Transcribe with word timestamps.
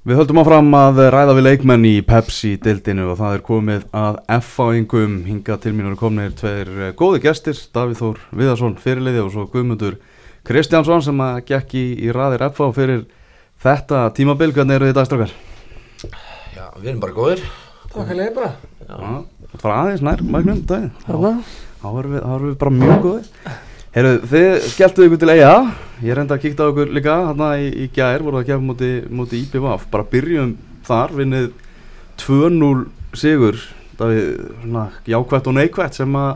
Við 0.00 0.16
höldum 0.16 0.38
áfram 0.40 0.70
að 0.72 0.98
ræða 1.12 1.32
við 1.36 1.44
leikmenn 1.44 1.82
í 1.84 1.98
Pepsi-dildinu 2.08 3.10
og 3.12 3.18
það 3.18 3.34
er 3.36 3.42
komið 3.44 3.82
að 4.00 4.14
F-áingum 4.38 5.18
hinga 5.26 5.58
til 5.60 5.74
mínur 5.76 5.98
komnir 6.00 6.32
tveir 6.38 6.70
eh, 6.86 6.94
góði 6.96 7.20
gestir, 7.26 7.60
Davíð 7.76 8.00
Þór 8.00 8.22
Viðarsson 8.40 8.78
fyrirliði 8.80 9.20
og 9.20 9.28
svo 9.34 9.44
Guðmundur 9.52 9.98
Kristjánsson 10.48 11.04
sem 11.04 11.20
að 11.20 11.42
gekk 11.52 11.76
í, 11.76 11.84
í 12.00 12.08
raðir 12.16 12.46
F-á 12.48 12.72
fyrir 12.72 13.04
þetta 13.60 14.06
tímabil, 14.16 14.48
hvernig 14.56 14.80
eru 14.80 14.88
þið 14.88 14.96
dagstrakar? 15.02 15.36
Já, 16.56 16.64
við 16.78 16.92
erum 16.94 17.04
bara 17.04 17.18
góðir. 17.20 17.44
Takk 17.92 18.06
að 18.06 18.22
leiði 18.22 18.34
bara. 18.40 18.54
Já, 18.80 18.96
það 19.52 19.66
var 19.66 19.76
aðeins 19.82 20.06
nær 20.08 20.24
þá 21.76 21.90
erum 21.92 22.14
við, 22.16 22.22
þá 22.24 22.32
erum 22.38 22.48
við 22.48 22.62
bara 22.64 22.78
mjög 22.80 23.04
góðir. 23.04 23.34
Heyrðu, 23.90 24.18
þið 24.30 24.52
skelltuðu 24.70 25.08
ykkur 25.08 25.20
til 25.24 25.30
eiga, 25.32 25.54
ég 26.06 26.14
reynda 26.14 26.36
að 26.36 26.42
kíkta 26.44 26.66
á 26.66 26.70
ykkur 26.70 26.92
líka, 26.94 27.14
hérna 27.26 27.48
í, 27.58 27.64
í 27.74 27.88
gær 27.94 28.22
voruð 28.22 28.44
að 28.44 28.50
gefa 28.52 28.62
múti, 28.62 28.90
múti 29.10 29.40
IPVAF, 29.42 29.88
bara 29.90 30.06
byrjum 30.12 30.52
þar, 30.86 31.16
vinnið 31.18 31.48
2-0 32.22 32.84
sigur, 33.18 33.58
Davíð, 33.98 34.28
svona 34.62 34.84
jákvætt 35.10 35.50
og 35.50 35.56
neikvætt 35.58 35.98
sem 35.98 36.14
að 36.16 36.30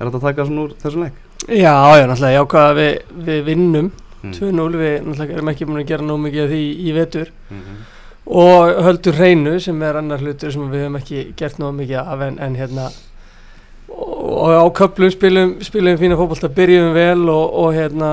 er 0.00 0.10
að 0.10 0.18
taka 0.26 0.48
svona 0.48 0.64
úr 0.66 0.74
þessum 0.82 1.06
leik? 1.06 1.22
Já, 1.46 1.76
já, 1.94 2.04
náttúrulega 2.10 2.40
jákvæða 2.40 2.74
við, 2.80 3.14
við 3.30 3.46
vinnum 3.52 3.92
Mm. 4.26 4.32
2-0, 4.32 4.78
við 4.80 4.94
náttúrulega 5.04 5.34
erum 5.36 5.48
ekki 5.52 5.66
búin 5.68 5.80
að 5.82 5.90
gera 5.90 6.02
nóg 6.02 6.16
mikið 6.24 6.42
af 6.42 6.48
því 6.50 6.60
í 6.82 6.92
vetur 6.96 7.28
Mm 7.50 7.58
-hmm. 7.60 7.82
og 8.26 8.84
höldur 8.86 9.14
hreinu 9.14 9.60
sem 9.60 9.82
er 9.82 9.96
annar 9.96 10.18
hlutur 10.18 10.50
sem 10.52 10.70
við 10.70 10.80
hefum 10.82 10.96
ekki 10.96 11.34
gert 11.36 11.58
nóg 11.58 11.74
mikið 11.74 11.98
af 12.00 12.20
en, 12.20 12.38
en 12.38 12.56
hérna 12.56 12.88
og 14.26 14.50
á 14.58 14.64
köplum 14.78 15.10
spilum, 15.14 15.52
spilum 15.64 15.98
fína 16.00 16.16
fótbolta, 16.18 16.48
byrjum 16.52 16.92
vel 16.96 17.28
og, 17.32 17.54
og 17.62 17.74
hérna 17.76 18.10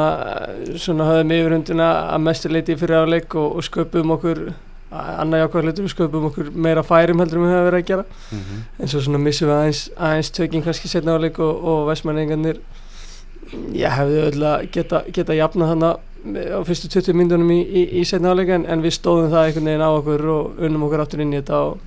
svona 0.77 1.07
höfðum 1.09 1.33
yfirhundina 1.37 1.87
að 2.13 2.21
mestu 2.27 2.51
leiti 2.53 2.75
fyrir 2.79 3.03
áleik 3.05 3.35
og, 3.39 3.57
og 3.59 3.65
sköpum 3.67 4.13
okkur 4.17 4.43
annað 4.93 5.41
jákvæða 5.41 5.63
hlutur, 5.65 5.85
við 5.87 5.93
sköpum 5.95 6.25
okkur 6.29 6.49
meira 6.53 6.83
færum 6.85 7.21
heldur 7.23 7.39
en 7.39 7.45
við 7.47 7.53
höfum 7.55 7.67
verið 7.69 7.79
að 7.81 7.87
gera 7.87 8.05
Mhm. 8.31 8.63
en 8.79 8.87
svo 8.91 8.99
svona 9.01 9.17
missum 9.23 9.47
við 9.49 9.55
aðeins, 9.57 9.83
aðeins 9.97 10.31
tökinn 10.37 10.63
kannski 10.63 10.87
setna 10.91 11.15
áleik 11.17 11.39
og, 11.39 11.63
og 11.63 11.87
vestmanningarnir 11.89 12.59
ég 13.73 13.89
hefði 13.97 14.19
öll 14.27 14.43
að 14.49 14.67
geta, 14.73 15.03
geta 15.13 15.33
jafna 15.37 15.67
þannig 15.71 15.97
á 16.53 16.59
fyrstu 16.63 16.87
20 16.93 17.13
myndunum 17.19 17.49
í, 17.51 17.57
í, 17.61 17.81
í 17.99 18.03
setna 18.07 18.31
áleik 18.33 18.49
en, 18.55 18.65
en 18.69 18.81
við 18.85 18.93
stóðum 18.99 19.31
það 19.33 19.47
einhvern 19.49 19.65
veginn 19.71 19.83
á 19.83 19.89
okkur 19.97 20.23
og 20.35 20.61
unnum 20.63 20.85
okkur 20.87 21.03
aftur 21.03 21.21
inn 21.25 21.33
í 21.33 21.41
þetta 21.41 21.59
og 21.67 21.77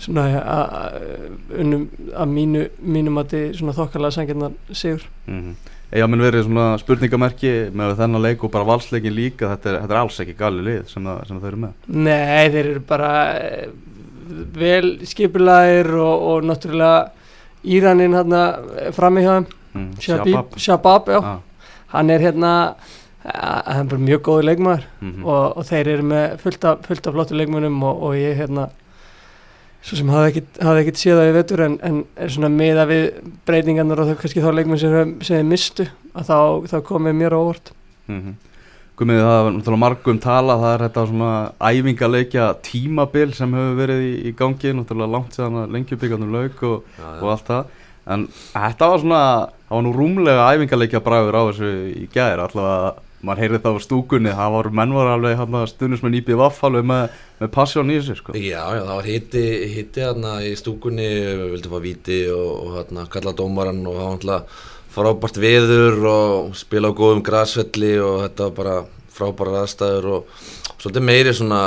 svona 0.00 0.22
að- 0.30 0.46
að- 0.56 1.58
unnum 1.60 1.82
að 2.16 2.28
mínu, 2.36 2.62
mínum 2.82 3.18
að 3.20 3.28
þið 3.34 3.58
svona 3.58 3.74
þokkarlega 3.76 4.16
sangjarnar 4.18 4.52
sigur 4.72 5.04
Mm 5.26 5.54
Ég 5.90 6.06
menn 6.06 6.20
verið 6.22 6.44
svona 6.46 6.78
spurningamerki 6.78 7.50
með 7.74 7.96
þennan 7.98 8.22
leik 8.22 8.44
og 8.46 8.50
bara 8.54 8.62
valsleikin 8.64 9.10
líka, 9.12 9.48
þetta 9.50 9.70
er, 9.72 9.78
þetta 9.82 9.94
er 9.96 9.98
alls 9.98 10.20
ekki 10.22 10.36
gali 10.38 10.62
lið 10.62 10.84
sem, 10.86 11.02
það, 11.02 11.24
sem 11.26 11.40
þau 11.40 11.46
eru 11.48 11.56
með. 11.64 11.72
Nei, 11.88 12.44
þeir 12.54 12.68
eru 12.70 12.82
bara 12.86 13.08
eh, 13.40 13.64
vel 14.54 14.92
skipulaðir 15.10 15.90
og, 15.98 16.22
og 16.30 16.46
náttúrulega 16.46 17.10
Íranin 17.74 18.14
hérna 18.14 18.44
frammi 18.94 19.24
hjá 19.26 19.32
þeim 19.40 19.46
Mm. 19.70 19.90
Shabab, 20.02 20.54
Shabab, 20.58 21.04
já 21.06 21.18
Ah. 21.22 21.38
hann 21.92 22.10
er 22.10 22.18
hérna 22.18 22.74
eh, 23.24 23.62
hann 23.74 23.90
er 23.92 23.98
mjög 23.98 24.22
góður 24.26 24.46
leikmaður 24.48 24.84
Mhm. 25.00 25.24
og, 25.24 25.56
og 25.58 25.64
þeir 25.64 25.86
eru 25.92 26.02
með 26.02 26.38
fullt 26.38 26.64
af, 26.64 26.78
fullt 26.86 27.06
af 27.06 27.14
flottu 27.14 27.34
leikmönnum 27.38 27.82
og, 27.82 28.02
og 28.02 28.14
ég 28.14 28.34
hérna 28.38 28.68
svo 29.80 29.96
sem 29.96 30.12
hafði 30.12 30.44
ekkit 30.44 31.00
séð 31.00 31.18
það 31.20 31.30
í 31.30 31.34
vetur 31.38 31.64
en, 31.64 31.78
en 31.86 32.02
er 32.20 32.32
svona 32.34 32.52
meða 32.52 32.84
við 32.90 33.06
breytingarnar 33.48 34.02
og 34.02 34.10
þá 34.10 34.20
kannski 34.20 34.44
þá 34.44 34.52
leikmenn 34.58 34.80
sem, 34.82 35.16
þið 35.24 35.48
mistu 35.48 35.88
að 36.12 36.30
þá, 36.30 36.38
þá 36.74 36.78
komið 36.90 37.18
mér 37.22 37.36
á 37.36 37.40
óvart. 37.40 37.74
Mm 38.10 38.38
Guðmið, 39.00 39.18
það 39.24 39.38
er 39.38 39.54
náttúrulega 39.54 39.80
margum 39.80 40.18
tala, 40.20 40.54
það 40.60 40.74
er 40.74 40.82
þetta 40.84 41.02
svona 41.08 41.28
æfingaleikja 41.70 42.48
tímabil 42.66 43.30
sem 43.32 43.54
hefur 43.56 43.78
verið 43.78 44.02
í, 44.04 44.10
í 44.28 44.32
gangi, 44.36 44.72
náttúrulega 44.76 45.14
langt 45.14 45.38
séðan 45.38 45.56
að 45.62 45.70
lengjubíkarnir 45.72 46.34
lauk 46.34 46.60
og, 46.68 46.90
og 47.06 47.30
allt 47.32 47.46
það. 47.48 47.70
En 48.12 48.26
þetta 48.34 48.88
var 48.92 49.00
svona, 49.00 49.22
það 49.70 49.78
var 49.78 49.86
nú 49.86 49.94
rúmlega 49.96 50.50
æfingaleikja 50.52 51.00
bragur 51.06 51.38
á 51.40 51.42
þessu 51.48 51.70
í 51.94 52.04
gæðir, 52.12 52.42
allavega, 52.44 52.92
maður 53.26 53.42
heyrði 53.44 53.60
það 53.64 53.76
á 53.76 53.80
stúkunni, 53.84 54.32
það 54.36 54.54
var 54.56 54.68
menn 54.80 54.94
var 54.96 55.10
alveg 55.14 55.40
stundismenn 55.72 56.16
íbjöð 56.20 56.40
vaff 56.40 56.62
alveg 56.64 56.86
með, 56.88 57.16
með 57.40 57.52
passjón 57.56 57.92
í 57.92 57.98
þessu, 57.98 58.16
sko. 58.20 58.34
Já, 58.38 58.62
já, 58.76 58.80
það 58.80 58.94
var 58.94 59.08
hitti, 59.10 59.44
hitti 59.74 60.04
hérna 60.06 60.34
í 60.46 60.52
stúkunni, 60.58 61.08
við 61.26 61.46
vildum 61.56 61.74
fá 61.74 61.82
víti 61.84 62.20
og, 62.32 62.52
og 62.64 62.78
hérna 62.78 63.06
kalla 63.12 63.36
dómaran 63.36 63.82
og 63.84 63.98
það 63.98 64.06
var 64.06 64.14
náttúrulega 64.14 64.78
frábært 64.90 65.38
veður 65.38 66.00
og 66.10 66.56
spila 66.58 66.90
á 66.90 66.98
góðum 66.98 67.22
græsvelli 67.26 67.92
og 68.02 68.24
þetta 68.24 68.48
var 68.48 68.56
bara 68.56 68.78
frábæra 69.14 69.64
aðstæður 69.64 70.08
og 70.16 70.32
svolítið 70.80 71.04
meiri 71.04 71.34
svona 71.36 71.62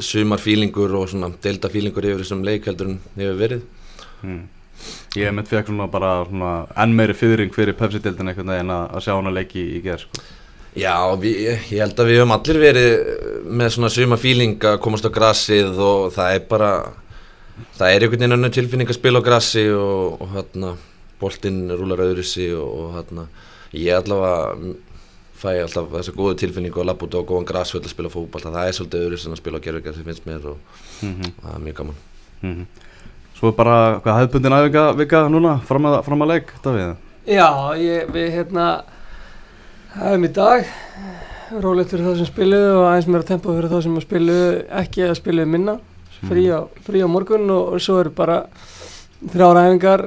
sumarfílingur 0.00 0.94
og 0.98 1.10
svona 1.12 1.30
deildafílingur 1.44 2.06
yfir 2.08 2.24
þessum 2.24 2.46
leik 2.46 2.68
heldur 2.68 2.94
en 2.94 3.02
hefur 3.18 3.42
verið. 3.42 3.66
Mm. 4.24 4.46
Ég 5.18 5.34
mitt 5.34 5.50
fekk 5.50 5.70
svona 5.70 5.88
bara 5.90 6.12
svona 6.28 6.52
enn 6.78 6.96
meiri 6.96 7.16
fyrring 7.18 7.54
fyrir 7.54 7.76
Pepsi-dildin 7.78 8.32
einhvern 8.32 8.52
veginn 8.54 8.74
að, 8.74 8.84
að 8.94 9.04
sjá 9.06 9.14
hana 9.14 9.34
leiki 9.34 9.64
í 9.76 9.80
gerð, 9.84 10.06
sko. 10.06 10.26
Já, 10.76 10.94
við, 11.20 11.38
ég 11.72 11.80
held 11.80 12.00
að 12.00 12.10
við 12.10 12.20
höfum 12.20 12.34
allir 12.36 12.58
verið 12.60 12.90
með 13.48 13.70
svona 13.74 13.90
sumarfíling 13.92 14.58
að 14.68 14.80
komast 14.84 15.06
á 15.08 15.10
grassið 15.12 15.78
og 15.80 16.10
það 16.14 16.34
er 16.34 16.42
bara, 16.50 16.72
það 17.78 17.88
er 17.88 18.04
einhvern 18.04 18.18
veginn 18.18 18.36
önnur 18.36 18.52
tilfinning 18.54 18.90
að 18.90 18.98
spila 18.98 19.22
á 19.24 19.28
grassi 19.28 19.64
og, 19.72 20.18
og 20.20 20.34
hérna, 20.36 20.74
boltinn 21.22 21.64
rúlar 21.72 22.04
öðruðsi 22.04 22.50
og, 22.58 22.68
og 22.68 22.92
hérna, 22.98 23.24
ég 23.72 23.96
allavega 23.96 24.76
fæ 25.38 25.50
alltaf 25.62 25.88
þessa 25.94 26.14
góðu 26.16 26.36
tilfinningu 26.42 26.82
að 26.82 26.90
lappa 26.90 27.06
út 27.06 27.16
á 27.16 27.22
góðan 27.22 27.48
grassvöld 27.48 27.86
að 27.86 27.94
spila 27.94 28.12
fókbalt, 28.12 28.46
það 28.50 28.66
er 28.66 28.76
svolítið 28.76 29.06
öðruðsi 29.06 29.28
en 29.28 29.36
að 29.36 29.40
spila 29.40 29.62
á 29.62 29.64
gerðugar 29.64 29.96
sem 29.96 30.06
finnst 30.08 30.28
mér 30.28 30.52
og 30.52 30.76
Mm 30.98 31.32
það 31.42 31.54
er 31.54 31.60
mjög 31.62 31.74
gaman. 31.78 31.98
-hmm. 32.42 32.64
Svo 33.38 33.48
er 33.48 33.54
bara, 33.54 34.00
hvað 34.02 34.16
hefðbundin 34.18 34.52
æfinga 34.52 34.92
vika 34.98 35.28
núna, 35.28 35.60
fram 35.62 35.84
að, 35.86 36.02
fram 36.04 36.22
að 36.22 36.28
leik, 36.28 36.48
Davíð? 36.62 36.96
Já, 37.26 37.76
ég, 37.78 38.08
við 38.12 38.32
hérna 38.34 38.82
hefum 39.94 40.26
í 40.26 40.32
dag. 40.36 40.68
Rólegt 41.48 41.92
fyrir 41.94 42.04
þá 42.04 42.18
sem 42.18 42.28
spiluðu 42.28 42.72
og 42.76 42.86
aðeins 42.90 43.08
meira 43.08 43.28
tempo 43.28 43.54
fyrir 43.56 43.72
þá 43.72 43.78
sem 43.86 44.00
spiluðu 44.04 44.48
ekki 44.82 45.04
eða 45.06 45.18
spiluðu 45.18 45.52
minna. 45.54 45.78
Frí 46.18 46.44
á, 46.50 46.60
frí 46.84 47.00
á 47.00 47.08
morgun 47.08 47.48
og, 47.54 47.74
og 47.76 47.82
svo 47.82 48.00
eru 48.02 48.12
bara 48.14 48.40
þrjára 49.18 49.68
æfingar 49.68 50.02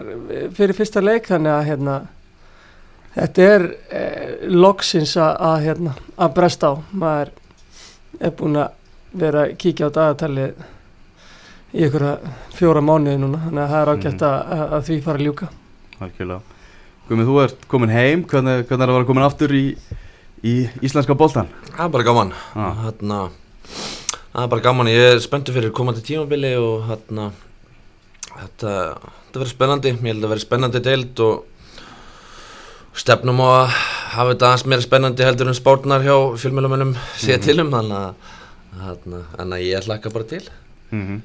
fyrir 0.56 0.75
fyrsta 0.75 1.03
leik 1.03 1.30
þannig 1.31 1.53
að 1.53 1.68
hérna 1.70 1.96
þetta 3.16 3.47
er 3.47 3.66
eh, 3.91 4.46
loksins 4.52 5.16
að, 5.20 5.31
að 5.50 5.66
hérna 5.66 5.96
að 6.16 6.36
bresta 6.38 6.72
á. 6.72 6.74
Maður 6.91 7.34
er 8.20 8.36
búin 8.38 8.62
að 8.62 8.78
vera 9.24 9.47
að 9.47 9.58
kíkja 9.59 9.90
á 9.91 9.96
dagatalið 9.97 10.62
í 11.72 11.86
ykkur 11.88 12.08
fjóra 12.56 12.84
mánuði 12.84 13.18
núna 13.20 13.46
þannig 13.47 13.64
að 13.64 13.74
það 13.74 13.81
er 13.81 13.94
ágætt 13.96 14.25
að, 14.28 14.40
að, 14.56 14.66
að 14.78 14.88
því 14.88 15.02
fara 15.08 15.22
að 15.22 15.28
ljúka. 15.28 15.52
Algjörlega. 16.02 16.60
Guðmið, 17.11 17.27
þú 17.27 17.39
ert 17.44 17.63
komin 17.67 17.91
heim, 17.91 18.22
hvernig, 18.23 18.61
hvernig 18.69 18.72
er 18.72 18.88
það 18.88 18.91
að 18.94 18.95
vera 18.95 19.07
komin 19.09 19.25
aftur 19.25 19.51
í, 19.57 19.63
í 20.47 20.53
íslenska 20.88 21.16
boltan? 21.19 21.49
Það 21.73 21.81
er 21.83 21.89
bara 21.97 22.05
gaman, 22.07 22.29
Ah. 22.55 22.77
hérna, 22.85 23.17
það 24.31 24.44
er 24.45 24.51
bara 24.53 24.63
gaman, 24.63 24.88
ég 24.88 25.07
er 25.16 25.19
spenntur 25.19 25.57
fyrir 25.57 25.73
komandi 25.75 25.99
tímabili 26.07 26.53
og 26.55 26.85
hérna, 26.88 27.25
þetta, 28.31 28.75
þetta 28.95 29.41
verður 29.41 29.51
spennandi, 29.51 29.91
ég 29.91 30.07
held 30.07 30.23
að 30.23 30.31
verður 30.31 30.45
spennandi 30.45 30.83
deild 30.88 31.19
og 31.19 31.44
stefnum 33.03 33.43
á 33.43 33.47
að 33.59 33.75
hafa 34.16 34.31
þetta 34.31 34.47
aðeins 34.53 34.66
meira 34.72 34.88
spennandi 34.88 35.28
heldur 35.28 35.51
en 35.51 35.59
spórnar 35.59 36.01
hjá 36.07 36.16
fjölmjölumennum 36.39 36.95
sé 37.19 37.35
Mhm. 37.38 37.43
til 37.43 37.59
um, 37.59 37.72
þannig 37.72 37.99
að, 37.99 38.13
hérna, 38.88 39.22
að 39.38 39.61
ég 39.67 39.83
hlakka 39.85 40.09
bara 40.13 40.23
til. 40.23 40.43
Mm 40.91 41.07
-hmm. 41.07 41.22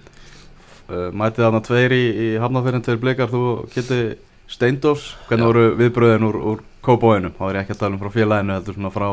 mætið 1.15 1.43
þarna 1.43 1.61
tveir 1.67 1.91
í, 1.93 2.05
í 2.15 2.39
hafnafyrin, 2.39 2.83
tveir 2.83 2.99
blikar, 3.03 3.27
þú 3.31 3.69
geti 3.75 4.17
Steindós, 4.49 5.15
hvernig 5.29 5.45
Já. 5.47 5.51
voru 5.51 5.65
viðbröðin 5.81 6.27
úr, 6.29 6.37
úr 6.53 6.61
Kópóinum? 6.87 7.33
þá 7.35 7.49
er 7.51 7.57
ég 7.59 7.65
ekki 7.65 7.75
að 7.75 7.81
tala 7.81 7.97
um 7.97 8.03
frá 8.05 8.13
félaginu, 8.15 8.55
heldur 8.59 8.77
svona 8.79 8.93
frá, 8.95 9.09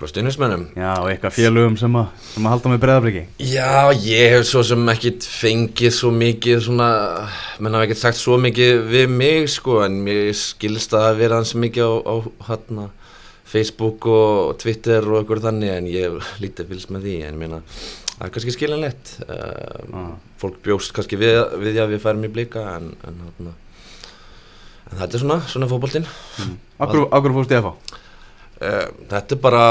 Frá 0.00 0.08
stuðnismennum. 0.08 0.62
já, 0.78 0.94
og 1.02 1.10
eitthvað 1.10 1.34
félögum 1.36 1.74
sem 1.76 1.96
að, 2.00 2.06
sem 2.32 2.46
að 2.46 2.52
halda 2.54 2.70
með 2.72 2.78
breðabliki. 2.80 3.22
Já, 3.50 3.90
ég 4.00 4.30
hef 4.32 4.46
svo 4.48 4.62
sem 4.64 4.86
ekkit 4.88 5.26
fengið 5.28 5.92
svo 5.92 6.10
mikið 6.14 6.62
svona, 6.64 6.86
menn 7.60 7.74
hafa 7.76 7.84
ekkit 7.88 8.00
sagt 8.00 8.16
svo 8.16 8.38
mikið 8.40 8.86
við 8.94 9.10
mig 9.12 9.50
sko, 9.52 9.82
en 9.84 9.98
mér 10.06 10.30
skilst 10.32 10.94
að 10.96 11.18
vera 11.20 11.36
hans 11.42 11.52
mikið 11.52 11.84
á, 11.84 11.92
á 12.00 12.14
hérna, 12.48 12.86
Facebook 13.50 14.06
og 14.06 14.56
Twitter 14.62 15.02
og 15.04 15.18
eitthvað 15.24 15.48
þannig, 15.50 15.74
en 15.74 15.90
ég 15.90 16.06
hef 16.14 16.32
lítið 16.40 16.70
fylgst 16.70 16.94
með 16.94 17.04
því, 17.08 17.16
en 17.26 17.34
ég 17.34 17.40
meina, 17.42 17.60
það 18.14 18.24
er 18.24 18.32
kannski 18.38 18.54
skiljanlegt, 18.56 19.16
uh, 19.26 19.96
Ah. 20.00 20.12
fólk 20.40 20.62
bjóst 20.64 20.94
kannski 20.96 21.18
við, 21.18 21.36
við 21.60 21.74
því 21.74 21.82
að 21.84 21.92
við 21.96 22.00
færum 22.06 22.24
í 22.24 22.32
blika, 22.32 22.62
en, 22.78 22.94
en 23.04 23.20
en 23.40 23.52
þetta 24.96 25.12
er 25.12 25.22
svona, 25.22 25.40
svona 25.48 25.68
fótboltinn. 25.70 26.08
Mm. 26.40 26.56
Akkur, 26.82 27.06
akkur 27.14 27.36
fórst 27.38 27.54
ég 27.54 27.62
að 27.62 27.70
fá? 27.70 27.98
Uh, 28.60 28.86
þetta 29.12 29.36
er 29.36 29.40
bara 29.40 29.64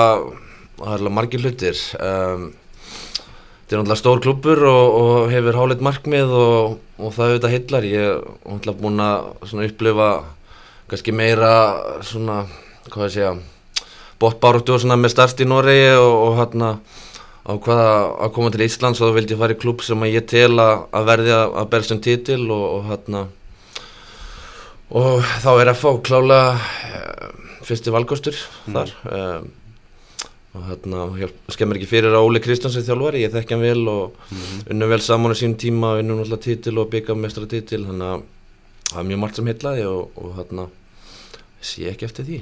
það 0.80 0.94
er 0.94 0.95
alveg 0.95 1.16
margir 1.16 1.44
hlutir 1.44 1.80
um, 2.00 2.50
þetta 3.69 3.75
er 3.75 3.81
náttúrulega 3.81 4.00
stór 4.00 4.21
klubbur 4.24 4.63
og, 4.69 4.95
og 5.00 5.33
hefur 5.33 5.60
háleit 5.60 5.83
markmið 5.86 6.33
og, 6.33 6.77
og 6.98 7.13
það 7.16 7.33
auðvitað 7.33 7.56
heillar 7.56 7.88
ég 7.89 8.06
er 8.07 8.21
náttúrulega 8.24 8.81
búin 8.81 9.04
að 9.04 9.66
upplifa 9.68 10.10
kannski 10.89 11.13
meira 11.13 11.51
svona, 12.06 12.39
hvað 12.89 13.06
ég 13.06 13.16
segja 13.18 13.33
bóttbáratu 14.19 14.75
og 14.75 14.81
svona 14.81 14.98
með 15.00 15.13
start 15.13 15.44
í 15.44 15.48
Noregi 15.48 15.92
og, 16.00 16.16
og 16.24 16.39
hérna 16.39 16.71
á 17.45 17.54
ákvaða 17.54 17.92
að 18.25 18.33
koma 18.36 18.51
til 18.54 18.66
Íslands 18.66 19.00
og 19.01 19.12
þá 19.12 19.19
vildi 19.19 19.36
ég 19.36 19.42
fara 19.42 19.56
í 19.56 19.60
klubb 19.60 19.83
sem 19.86 20.06
að 20.06 20.16
ég 20.16 20.25
tel 20.30 20.54
að, 20.62 20.88
verði 21.07 21.36
að, 21.36 21.54
að 21.62 21.69
berst 21.71 21.94
um 21.95 22.01
titil 22.04 22.42
og, 22.48 22.66
og 22.74 22.89
hérna 22.89 23.24
og 24.91 25.21
þá 25.44 25.50
er 25.62 25.71
FH 25.75 25.91
klálega 26.07 26.53
uh, 26.56 27.31
fyrsti 27.68 27.91
valgostur 27.94 28.36
Mm. 28.68 28.74
þar 28.75 28.91
um, 29.13 29.50
og 30.57 30.63
hérna 30.65 31.27
skemmir 31.53 31.77
ekki 31.77 31.88
fyrir 31.91 32.09
að 32.15 32.25
Óli 32.25 32.39
Kristjánsson 32.41 32.81
þjálfari, 32.88 33.21
ég 33.21 33.33
þekki 33.36 33.53
hann 33.53 33.62
vel 33.62 33.88
og 33.88 34.15
Mhm. 34.31 34.63
unnum 34.74 34.89
vel 34.89 35.00
saman 35.06 35.31
á 35.31 35.38
sínum 35.38 35.57
tíma 35.62 35.94
og 35.94 36.00
unnum 36.03 36.24
alltaf 36.24 36.41
titil 36.41 36.77
og 36.81 36.89
byggja 36.89 37.15
mestra 37.15 37.45
titil 37.47 37.86
þannig 37.86 38.07
að 38.15 38.24
það 38.89 39.00
er 39.00 39.07
mjög 39.12 39.19
margt 39.21 39.36
sem 39.36 39.45
heitlaði 39.45 39.86
og, 39.86 40.09
og 40.18 40.36
hérna 40.39 40.68
sé 41.62 41.89
ekki 41.92 42.06
eftir 42.09 42.25
því 42.25 42.42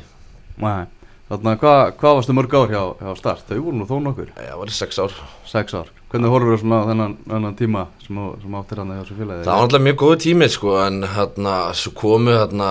Nei, 0.57 0.85
þarna, 1.27 1.53
hvað 1.61 1.81
hva 1.99 2.11
varstu 2.17 2.35
mörg 2.35 2.55
ár 2.57 2.73
hjá, 2.73 2.81
hjá 3.01 3.13
start? 3.19 3.45
Þau 3.49 3.61
voru 3.65 3.77
nú 3.81 3.87
þó 3.89 3.95
nokkur, 4.03 4.33
Já, 4.35 4.51
það 4.51 4.59
var 4.61 4.73
sex 4.77 4.99
ár. 5.03 5.15
Sex 5.47 5.77
ár. 5.77 5.89
Hvernig 6.07 6.31
horfur 6.31 6.53
þú 6.53 6.59
svona 6.61 6.83
þennan, 6.87 7.15
þennan 7.27 7.57
tíma 7.59 7.81
sem, 8.05 8.19
sem 8.43 8.53
áttir 8.55 8.79
hann 8.79 8.93
hjá 8.93 9.01
þessu 9.01 9.17
félagi? 9.17 9.43
Það 9.43 9.51
var 9.51 9.65
náttúrulega 9.65 9.87
mjög 9.87 9.97
góð 10.03 10.13
tími 10.23 10.47
sko 10.53 10.75
en 10.85 11.01
hérna 11.17 11.55
svo 11.75 11.91
komu 11.99 12.35
hérna 12.37 12.69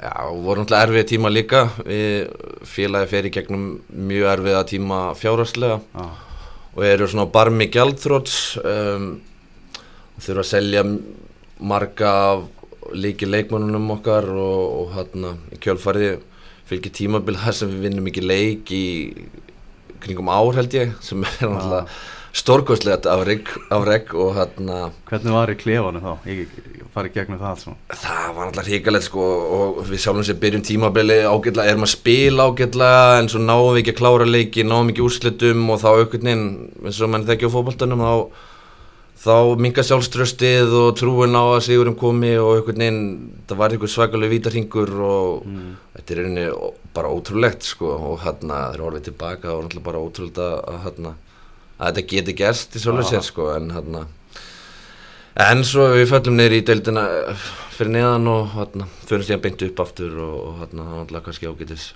já, 0.00 0.14
voru 0.32 0.62
náttúrulega 0.62 0.86
erfið 0.88 1.08
tíma 1.12 1.32
líka. 1.32 1.62
Við 1.84 2.32
félagi 2.72 3.10
fer 3.12 3.28
í 3.28 3.34
gegnum 3.36 3.66
mjög 4.12 4.30
erfiða 4.32 4.64
tíma 4.72 5.02
fjárhagslega 5.20 5.78
Já, 5.92 6.08
og 6.72 6.88
eru 6.88 7.10
svona 7.12 7.28
barmi 7.28 7.68
gjaldþróts 7.68 8.40
um, 8.64 9.06
þurfa 10.22 10.40
að 10.40 10.50
selja 10.54 10.86
marga 11.60 12.12
líki 12.96 13.28
leikmannunum 13.28 13.92
okkar 13.98 14.24
og, 14.32 14.62
og 14.80 14.94
hérna 14.96 15.36
í 15.52 15.60
kjölfariði 15.62 16.16
fylgir 16.70 16.94
tímabil 16.96 17.38
þar 17.42 17.58
sem 17.58 17.70
við 17.72 17.86
vinnum 17.88 18.10
ekki 18.10 18.24
leik 18.24 18.74
í 18.74 18.84
kringum 20.02 20.30
ár 20.32 20.58
held 20.58 20.74
ég 20.76 20.92
sem 21.04 21.22
er 21.24 21.38
náttúrulega 21.42 21.86
stórkostlegt 22.32 23.06
afreg, 23.12 23.48
afreg 23.68 24.14
og 24.16 24.36
hérna 24.38 24.76
Hvernig 25.08 25.34
var 25.34 25.50
í 25.52 25.56
klefanum 25.60 26.04
þá? 26.04 26.28
Ég, 26.30 26.54
farið 26.94 27.18
gegnum 27.18 27.40
það 27.42 27.50
allt 27.50 27.64
svona 27.64 27.98
Það 28.02 28.30
var 28.36 28.46
alltaf 28.46 28.70
hrikalegt 28.70 29.06
sko 29.08 29.26
og 29.56 29.82
við 29.90 30.00
sjálfum 30.00 30.26
sér 30.26 30.38
byrjum 30.40 30.64
tímabili 30.64 31.18
ágætlega, 31.28 31.74
erum 31.74 31.84
að 31.84 31.92
spila 31.92 32.46
ágætlega 32.48 33.18
en 33.18 33.28
svo 33.32 33.42
náum 33.44 33.68
við 33.74 33.82
ekki 33.82 33.94
að 33.94 34.00
klára 34.00 34.28
leiki, 34.30 34.64
náum 34.64 34.88
ekki 34.92 35.04
úrslitum 35.04 35.68
og 35.74 35.82
þá 35.84 35.90
aukvöldin 35.92 36.46
eins 36.86 37.02
og 37.04 37.12
mann 37.12 37.28
þekkja 37.28 37.52
á 37.52 37.54
fótboltanum 37.56 38.06
þá, 38.06 38.14
þá 39.22 39.34
minga 39.62 39.84
sjálfströstið 39.86 40.72
og 40.80 40.96
trúin 40.98 41.36
á 41.38 41.42
að 41.44 41.64
sigurum 41.68 41.98
komi 41.98 42.32
og 42.40 42.62
aukvöldin 42.62 43.02
það 43.46 43.60
var 43.60 43.74
einhver 43.74 43.92
svakalega 43.92 44.34
vítarhingur 44.34 44.94
og 45.06 45.44
mm. 45.46 45.68
þetta 45.96 46.14
er 46.14 46.22
einni 46.24 46.46
bara 46.96 47.12
ótrúlegt 47.12 47.66
sko 47.66 47.92
og 47.96 48.24
hérna 48.24 48.64
þeir 48.72 48.86
orðið 48.88 49.06
tilbaka 49.10 49.52
og 49.54 49.62
náttúrulega 49.66 49.86
bara 49.90 50.02
ótrúlegt 50.02 50.42
að, 50.42 50.80
hérna, 50.86 51.14
að 51.78 51.86
þetta 51.92 52.08
geti 52.14 52.36
gerst 52.42 52.74
í 52.74 52.82
svolítið 52.82 53.12
sér 53.12 53.30
sko 53.30 53.52
en 53.54 53.70
hérna 53.76 54.08
En 55.32 55.62
svo 55.64 55.86
við 55.94 56.10
föllum 56.10 56.34
niður 56.36 56.58
í 56.58 56.64
deildina 56.68 57.02
eh, 57.32 57.44
fyrir 57.72 57.94
neðan 57.94 58.26
og 58.28 58.50
hérna, 58.52 58.86
fyrir 59.08 59.24
síðan 59.24 59.44
beint 59.46 59.62
upp 59.64 59.78
aftur 59.80 60.18
og, 60.20 60.50
hérna, 60.58 60.84
alltaf 61.00 61.24
kannski 61.24 61.48
ágætis 61.48 61.86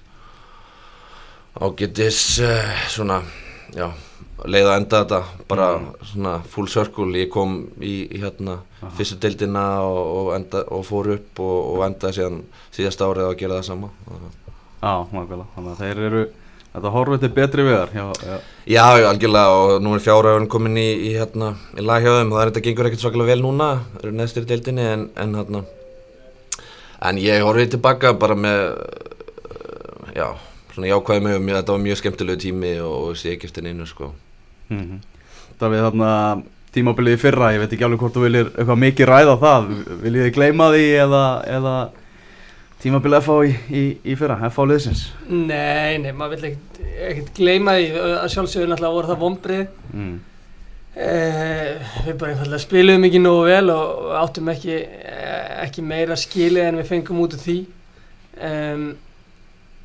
ágætis 1.60 2.20
uh, 2.44 2.72
svona, 2.92 3.18
já, 3.76 3.90
leið 4.44 4.68
að 4.68 4.78
enda 4.80 5.02
þetta 5.02 5.20
bara 5.48 5.68
svona 6.04 6.32
full 6.52 6.68
circle, 6.68 7.08
ég 7.16 7.30
kom 7.32 7.58
í, 7.80 7.94
í 8.04 8.20
hérna 8.20 8.58
Aha. 8.82 8.90
fyrstu 8.98 9.16
deildina 9.22 9.66
og, 9.86 10.00
og, 10.04 10.32
enda, 10.36 10.64
og 10.68 10.82
fór 10.86 11.14
upp 11.16 11.40
og, 11.40 11.54
og 11.74 11.86
endaði 11.86 12.18
síðan 12.18 12.42
síðast 12.76 13.06
árið 13.06 13.30
að 13.30 13.38
gera 13.40 13.60
það 13.60 13.70
sama. 13.70 13.92
Já, 14.82 14.92
nákvæmlega. 15.12 15.48
Þannig 15.54 15.72
að 15.72 15.80
þeir 15.84 16.04
eru 16.10 16.26
Þetta 16.76 16.90
horfið 16.92 17.22
til 17.22 17.28
betri 17.32 17.62
hjá, 17.64 17.78
já, 17.96 18.34
Já, 18.68 18.82
já, 19.00 19.06
algjörlega. 19.08 19.52
Og 19.56 19.78
nú 19.80 19.94
er 19.96 20.02
fjára 20.04 20.34
öfn 20.36 20.48
komin 20.52 20.76
í, 20.76 20.84
í, 21.08 21.14
hérna, 21.16 21.54
í 21.72 21.80
lag 21.80 22.04
hjá 22.04 22.18
þeim. 22.18 22.28
Og 22.28 22.36
það 22.36 22.42
er 22.42 22.50
þetta 22.50 22.64
gengur 22.66 22.88
ekkert 22.90 23.04
svakalega 23.06 23.30
vel 23.30 23.44
núna 23.46 23.68
eru 24.02 24.12
neðstir 24.12 24.44
í 24.44 24.50
deildinni 24.50 24.84
en, 24.84 25.06
en 25.16 25.32
hérna 25.40 25.62
en 27.00 27.18
ég 27.20 27.44
horfið 27.44 27.76
tilbaka 27.76 28.12
bara 28.16 28.36
með 28.38 28.62
já, 30.16 30.28
svona 30.74 30.90
jákvæði 30.90 31.24
mig 31.24 31.36
og 31.36 31.50
þetta 31.50 31.74
var 31.74 31.82
mjög 31.84 32.00
skemmtilegu 32.00 32.42
tími 32.46 32.72
og, 32.84 32.94
og 33.10 33.18
sé 33.20 33.34
ekki 33.34 33.50
eftir 33.50 33.66
neinu 33.66 33.88
sko 33.88 34.12
mm 34.70 35.04
Það 35.56 35.72
við 35.72 35.84
þarna 35.86 36.08
tímabilið 36.76 37.14
í 37.16 37.20
fyrra 37.20 37.52
Ég 37.54 37.62
veit 37.62 37.72
ekki 37.72 37.86
alveg 37.86 38.02
hvort 38.02 38.16
þú 38.16 38.24
viljir 38.26 38.50
eitthvað 38.52 38.82
mikið 38.82 39.08
ræða 39.10 39.36
það. 39.40 39.70
Viljið 40.02 40.26
þið 40.26 40.34
gleyma 40.36 40.68
því 40.74 40.84
eða, 41.04 41.22
eða 41.56 41.74
tímabilið 42.82 43.24
FH 43.24 43.36
í, 43.46 43.54
í, 43.80 43.84
í 44.12 44.16
fyrra 44.20 44.36
FH 44.50 44.66
liðsins? 44.70 45.04
Nei, 45.30 45.96
nei, 46.02 46.10
maður 46.12 46.36
vill 46.36 46.50
ekkert, 46.50 46.80
ekkert 47.08 47.32
gleyma 47.38 47.76
því. 47.78 47.86
Að 48.04 48.28
sjálfsögur 48.34 48.70
náttúrulega 48.72 48.98
voru 48.98 49.12
það 49.12 49.22
vombrið 49.24 49.64
mm. 49.94 50.12
eh, 51.06 51.96
Við 52.06 52.20
bara 52.20 52.34
einfallega 52.34 52.64
spilum 52.66 53.08
ekki 53.08 53.22
nógu 53.24 53.48
vel 53.48 53.72
og 53.72 54.12
áttum 54.20 54.52
ekki, 54.52 54.78
eh, 54.84 55.50
ekki 55.64 55.86
meira 55.86 56.18
skilið 56.20 56.68
en 56.68 56.82
við 56.82 56.90
fengum 56.92 57.24
út 57.24 57.38
af 57.38 57.46
því. 57.46 57.58
Um, 58.36 58.86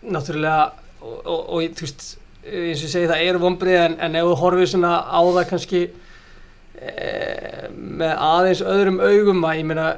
Náttúrulega 0.02 0.72
og, 1.06 1.18
og, 1.30 1.42
og 1.54 1.76
þú 1.78 1.86
veist, 1.86 2.06
eins 2.46 2.82
og 2.82 2.88
ég 2.88 2.92
segi 2.96 3.08
það 3.12 3.26
eru 3.30 3.40
vombrið 3.46 3.80
en, 3.86 3.98
en 4.00 4.16
ef 4.16 4.24
þú 4.30 4.36
horfir 4.42 4.68
svona 4.72 4.94
á 5.06 5.22
það 5.22 5.50
kannski 5.50 5.82
eh, 6.82 7.66
með 7.76 8.14
aðeins 8.18 8.62
öðrum 8.66 9.02
augum 9.02 9.44
að 9.46 9.58
ég 9.62 9.68
meina 9.70 9.90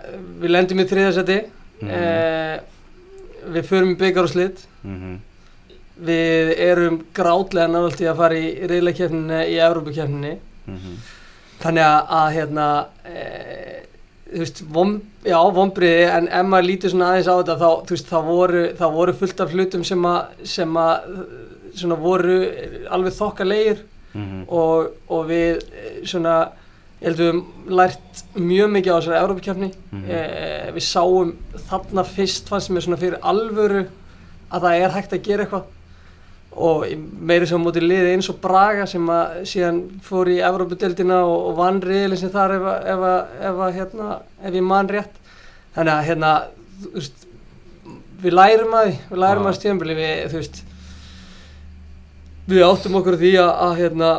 við 0.42 0.56
lendum 0.56 0.80
í 0.84 0.88
þriðasæti 0.90 1.42
Mhm. 1.84 1.90
eh, 1.90 2.60
við 3.54 3.66
förum 3.68 3.92
í 3.92 4.00
byggar 4.00 4.24
og 4.24 4.30
slitt 4.30 4.66
Mm 4.84 5.20
við 6.04 6.50
erum 6.58 6.96
grátlega 7.14 7.68
náðalt 7.70 8.00
í 8.02 8.08
að 8.10 8.18
fara 8.18 8.38
í 8.38 8.48
reyðleikefninu 8.68 9.42
í 9.46 9.60
Evrópukefninu 9.62 10.32
-hmm. 10.66 10.96
þannig 11.62 11.84
að, 11.86 12.00
að 12.10 12.32
hérna 12.34 12.86
e, 13.06 13.84
þú 14.34 14.40
veist, 14.40 14.64
vom, 14.74 15.02
já, 15.24 15.38
vombriði 15.54 16.08
en 16.10 16.28
ef 16.28 16.46
maður 16.50 16.66
lítur 16.66 16.90
svona 16.90 17.12
aðeins 17.12 17.30
á 17.30 17.36
þetta 17.38 17.58
þá, 17.62 17.70
þú 17.86 17.96
veist, 17.96 18.10
það 18.10 18.26
voru, 18.26 18.64
það 18.80 18.94
voru 18.98 19.14
fullt 19.14 19.40
af 19.46 19.54
hlutum 19.54 19.84
sem 19.84 20.06
að, 20.06 20.26
sem 20.44 20.78
að 20.78 20.98
svona 21.76 21.96
voru 22.00 22.38
alveg 22.90 23.14
þokkalegir 23.18 23.84
Mhm. 24.14 24.44
og, 24.48 24.92
og 25.10 25.24
við 25.28 25.64
eh, 25.74 26.02
svona, 26.06 26.52
ég 27.02 27.08
held 27.08 27.18
við 27.18 27.30
höfum 27.32 27.46
lært 27.80 28.20
mjög 28.38 28.70
mikið 28.76 28.94
á 28.94 28.98
þessari 29.02 29.22
Evrópukefni 29.24 29.70
Mhm. 29.92 30.04
e, 30.10 30.72
við 30.76 30.86
sáum 30.86 31.32
þarna 31.70 32.04
fyrst 32.06 32.48
fannst 32.50 32.70
mér 32.70 32.86
svona 32.86 32.98
fyrir 33.02 33.18
alvöru 33.22 33.88
að 34.52 34.62
það 34.62 34.82
er 34.84 34.92
hægt 34.92 35.14
að 35.14 35.24
gera 35.24 35.44
eitthvað. 35.46 35.64
Og 36.56 36.86
meiri 37.20 37.48
sem 37.50 37.58
móti 37.66 37.82
liði 37.82 38.12
eins 38.14 38.30
og 38.30 38.38
Braga 38.40 38.86
sem 38.86 39.08
að 39.10 39.42
síðan 39.50 39.80
fór 40.06 40.28
í 40.30 40.38
Evrópudeldina 40.46 41.24
og, 41.26 41.48
og 41.50 41.56
vann 41.58 41.82
riðilin 41.82 42.18
sem 42.22 42.30
þar 42.30 42.52
ef, 42.54 42.62
að- 42.62 42.86
ef, 42.86 43.00
að- 43.00 43.26
ef, 43.42 43.56
að, 43.66 43.74
hérna, 43.80 44.20
ef 44.46 44.54
ég 44.54 44.64
man 44.64 44.88
rétt. 44.88 45.16
Þannig 45.76 45.94
að 45.96 46.06
hérna 46.06 46.34
þú 46.84 46.92
veist, 46.94 47.26
við 48.22 48.32
lærum 48.38 48.74
að 48.78 48.86
því 48.86 48.94
við 49.10 49.18
lærum 49.26 49.50
að 49.50 49.58
stjórnbili 49.58 49.96
við 49.98 50.30
þú 50.30 50.38
veist 50.44 50.62
við 52.50 52.64
áttum 52.68 52.96
okkur 53.00 53.18
því 53.22 53.34
að, 53.40 53.52
að 53.68 53.74
hérna 53.80 54.12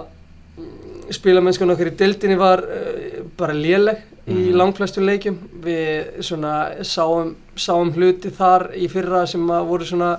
spilamennskan 1.14 1.70
okkur 1.74 1.90
í 1.90 1.96
deildinni 2.00 2.36
var 2.40 2.62
uh, 2.64 3.22
bara 3.38 3.52
léleg 3.56 4.02
í 4.24 4.32
Mhm. 4.32 4.54
langflestum 4.56 5.04
leikjum 5.04 5.34
við 5.60 6.22
svona 6.24 6.52
sáum, 6.88 7.34
sáum 7.60 7.90
hluti 7.92 8.30
þar 8.32 8.70
í 8.72 8.86
fyrra 8.88 9.26
sem 9.28 9.42
að 9.52 9.66
voru 9.68 9.84
svona 9.84 10.14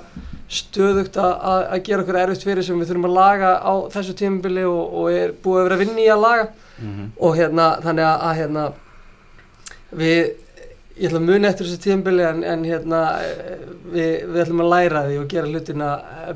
stöðugt 0.45 1.17
að, 1.17 1.31
gera 1.87 2.03
okkur 2.03 2.19
erfitt 2.21 2.43
fyrir 2.45 2.61
sem 2.63 2.77
við 2.77 2.91
þurfum 2.91 3.07
að 3.09 3.15
laga 3.17 3.53
á 3.65 3.73
þessu 3.89 4.13
tímabili 4.19 4.61
og, 4.69 4.93
og 4.93 5.09
er 5.09 5.33
búið 5.41 5.57
að 5.57 5.63
vera 5.65 5.75
að 5.79 5.81
vinna 5.87 6.03
í 6.05 6.09
að 6.13 6.21
laga 6.21 6.45
Mhm. 6.77 7.07
og 7.17 7.35
hérna 7.39 7.65
þannig 7.81 8.05
að, 8.05 8.21
að 8.29 8.35
hérna 8.43 8.63
við 9.95 10.21
ég 10.95 11.09
ætla 11.09 11.19
að 11.19 11.27
muna 11.27 11.49
eftir 11.49 11.67
þessu 11.67 11.81
tímabili 11.83 12.23
en, 12.23 12.43
en 12.47 12.63
hérna 12.67 13.01
eh, 13.25 13.65
við, 13.91 14.11
við 14.29 14.41
ætlum 14.45 14.63
að 14.63 14.71
læra 14.71 15.01
því 15.07 15.17
og 15.21 15.27
gera 15.33 15.51
hlutina 15.51 15.89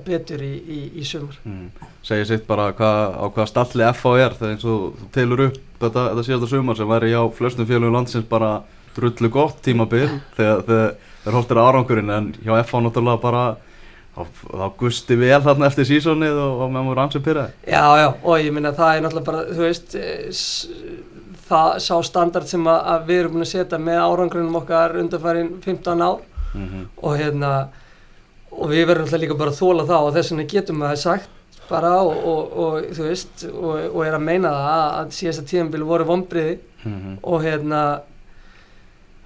betur 0.05 0.43
í, 0.43 0.51
í, 0.59 0.79
í 0.99 1.05
sumar. 1.07 1.37
Mm. 1.47 1.69
segja 2.05 2.27
sitt 2.33 2.47
bara 2.49 2.69
hvað, 2.75 3.15
á 3.15 3.25
hvað 3.37 3.51
stalli 3.53 3.87
FH 3.93 4.25
er 4.25 4.35
þegar 4.39 4.55
eins 4.55 4.67
og 4.67 4.99
þú 4.99 5.09
telur 5.15 5.45
upp 5.47 5.61
þetta, 5.79 6.03
þetta 6.09 6.27
síðasta 6.27 6.51
sumar 6.51 6.79
sem 6.79 6.91
væri 6.91 7.13
hjá 7.13 7.21
flestum 7.39 7.69
félagum 7.69 7.95
landsins 7.95 8.27
bara 8.29 8.51
drullu 8.97 9.31
gott 9.31 9.63
tímabil 9.63 10.09
þegar, 10.35 10.63
þegar, 10.67 10.93
þegar 11.23 11.39
hóttir 11.39 11.63
árangurinn 11.63 12.15
en 12.15 12.31
hjá 12.43 12.53
FH 12.59 12.85
náttúrulega 12.85 13.23
bara 13.23 13.43
þá, 14.15 14.63
gusti 14.79 15.17
vel 15.19 15.39
þarna 15.45 15.69
eftir 15.69 15.87
sísonið 15.87 16.39
og, 16.41 16.63
og 16.65 16.73
með 16.73 16.87
múið 16.87 16.97
rannsum 16.99 17.23
pyrraði 17.25 17.55
Já, 17.69 17.83
já, 18.01 18.07
og 18.09 18.43
ég 18.43 18.55
minna 18.55 18.73
það 18.75 18.95
er 18.95 19.05
náttúrulega 19.05 19.29
bara, 19.29 19.43
þú 19.53 19.65
veist, 19.65 19.95
eh, 19.99 20.27
það 21.49 21.79
sá 21.85 21.95
standard 22.05 22.47
sem 22.47 22.67
að, 22.67 23.05
við 23.07 23.19
erum 23.19 23.35
búin 23.35 23.47
að 23.47 23.51
setja 23.53 23.81
með 23.81 23.99
árangrunum 24.05 24.61
okkar 24.61 24.95
undanfærin 25.01 25.51
15 25.65 26.01
ár 26.01 26.21
mm 26.53 26.67
-hmm. 26.67 26.85
og 27.01 27.17
hérna, 27.17 27.51
og 28.51 28.69
við 28.69 28.87
verðum 28.87 29.03
alltaf 29.03 29.21
líka 29.21 29.35
bara 29.35 29.51
að 29.51 29.61
þóla 29.61 29.85
það 29.85 30.05
og 30.05 30.13
þess 30.13 30.31
vegna 30.31 30.51
getum 30.53 30.81
við 30.81 30.89
það 30.89 31.03
sagt 31.03 31.29
bara 31.69 31.91
og, 32.01 32.15
og, 32.25 32.57
og 32.57 32.83
þú 32.97 33.03
veist, 33.03 33.45
og, 33.53 33.95
og 33.95 34.05
er 34.05 34.13
að 34.13 34.25
meina 34.25 34.49
það 34.49 34.69
að, 34.73 34.91
að 34.99 35.11
síðasta 35.17 35.43
tíðanbílu 35.49 35.85
voru 35.85 36.05
vonbriði 36.05 36.59
Mm 36.83 36.93
-hmm. 36.93 37.17
og 37.21 37.43
hérna 37.43 38.01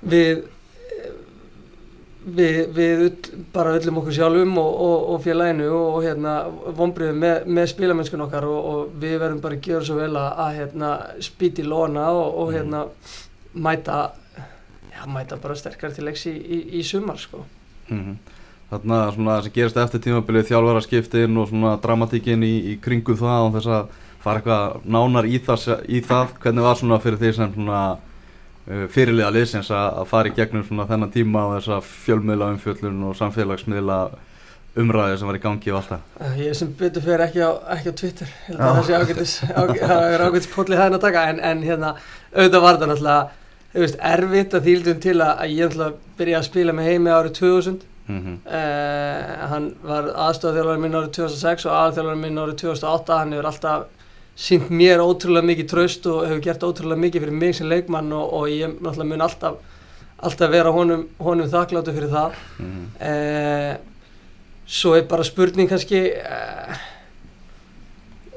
við 0.02 0.44
við, 2.26 2.60
við 2.76 3.02
bara 3.54 3.74
öllum 3.78 3.98
okkur 4.02 4.16
sjálfum 4.16 4.58
og, 4.62 4.74
og, 4.88 5.10
og 5.14 5.22
félaginu 5.26 5.70
og, 5.76 5.98
hérna 6.06 6.34
vonbriðum 6.78 7.20
með, 7.24 7.48
með 7.58 7.70
spílamennskun 7.74 8.24
okkar 8.28 8.48
og, 8.48 8.60
og 8.74 8.94
við 9.02 9.18
verðum 9.22 9.42
bara 9.44 9.58
að 9.58 9.66
gera 9.68 9.84
svo 9.88 9.98
vel 10.00 10.12
að, 10.16 10.30
að 10.46 10.60
hérna 10.62 10.92
spýti 11.30 11.66
lóna 11.68 12.08
og 12.14 12.48
Mm. 12.48 12.54
hérna 12.56 12.86
mæta 13.54 13.98
já, 14.94 15.04
mæta 15.08 15.38
bara 15.42 15.56
sterkar 15.56 15.92
til 15.94 16.06
leiks 16.08 16.26
í, 16.28 16.34
í, 16.38 16.62
í 16.80 16.84
sumar 16.84 17.18
sko 17.18 17.44
Mhm. 17.90 18.16
Þarna 18.72 19.12
svona 19.14 19.34
sem 19.44 19.52
gerist 19.54 19.76
eftir 19.78 20.00
tímabilið 20.02 20.48
þjálfara 20.50 20.82
skiptin 20.82 21.36
og 21.38 21.50
svona 21.50 21.76
dramatíkin 21.84 22.42
í, 22.42 22.54
í 22.72 22.78
kringum 22.82 23.18
það 23.20 23.44
og 23.50 23.52
þess 23.58 23.68
að 23.68 23.92
fara 24.24 24.40
eitthvað 24.40 24.86
nánar 24.96 25.28
í 25.30 25.38
það, 25.44 25.84
í 25.92 26.00
það 26.02 26.32
hvernig 26.42 26.64
var 26.64 26.80
svona 26.80 26.98
fyrir 27.04 27.20
því 27.22 27.34
sem 27.36 27.52
svona 27.54 27.82
uh, 28.68 28.86
fyrirliða 28.94 29.32
liðsins 29.36 29.72
að, 29.74 30.04
fara 30.10 30.32
í 30.32 30.36
gegnum 30.38 30.66
svona 30.68 30.88
þennan 30.90 31.14
tíma 31.14 31.48
og 31.48 31.58
þessa 31.58 31.80
fjölmiðla 31.88 32.52
umfjöllun 32.56 33.04
og 33.10 33.18
samfélagsmiðla 33.20 34.00
umræði 34.84 35.20
sem 35.20 35.30
var 35.30 35.38
í 35.38 35.44
gangi 35.44 35.72
og 35.72 35.80
allt 35.80 35.94
það. 35.94 36.10
Uh, 36.20 36.42
Ég 36.42 36.58
sem 36.58 36.74
betur 36.80 37.06
fyrir 37.06 37.28
ekki 37.28 37.46
á, 37.46 37.52
ekki 37.76 37.94
á 37.94 38.00
Twitter. 38.02 38.36
Held 38.48 38.60
að 38.60 38.76
það 38.80 38.90
sé 38.90 40.26
ágætis 40.26 40.52
pótlið 40.56 40.82
hæðin 40.82 41.00
að 41.00 41.08
taka 41.08 41.30
en, 41.30 41.42
en 41.52 41.64
hérna, 41.64 41.96
auðvitað 42.34 42.66
var 42.68 42.82
það 42.82 42.94
náttúrulega 42.94 43.24
erfitt 43.74 44.54
að 44.54 44.68
þýldum 44.68 45.02
til 45.02 45.18
að, 45.18 45.34
að 45.34 45.54
ég 45.54 45.72
náttúrulega 45.72 46.18
byrja 46.20 46.40
að 46.40 46.48
spila 46.50 46.76
með 46.78 46.90
heimi 46.92 47.14
árið 47.14 47.36
2000 47.40 47.82
mm 48.08 48.20
-hmm. 48.20 48.38
uh, 48.46 49.50
hann 49.50 49.76
var 49.84 50.10
aðstofþjálfari 50.28 50.80
minn 50.80 50.96
árið 50.96 51.12
2006 51.18 51.66
og 51.66 51.74
aðalþjálfari 51.74 52.22
minn 52.22 52.38
árið 52.38 52.56
2008 52.62 53.18
hann 53.20 53.32
hefur 53.34 53.46
alltaf 53.46 53.86
sínt 54.36 54.70
mér 54.70 55.00
ótrúlega 55.04 55.46
mikið 55.46 55.68
tröst 55.70 56.06
og 56.10 56.24
hefur 56.28 56.42
gert 56.42 56.64
ótrúlega 56.64 57.00
mikið 57.00 57.22
fyrir 57.22 57.32
mig 57.38 57.56
sem 57.56 57.68
leikmann 57.70 58.12
og, 58.14 58.34
og 58.34 58.48
ég 58.50 58.80
náttúrulega 58.82 59.10
mun 59.12 59.22
alltaf 59.22 59.56
alltaf 60.24 60.50
vera 60.52 60.72
honum, 60.72 61.08
honum 61.20 61.50
þakkláttu 61.50 61.94
fyrir 61.94 62.10
það 62.10 62.32
Mm 62.60 62.66
-hmm. 62.72 63.08
Eh, 63.08 63.78
svo 64.66 64.96
er 64.96 65.04
bara 65.08 65.24
spurning 65.24 65.70
kannski 65.70 66.14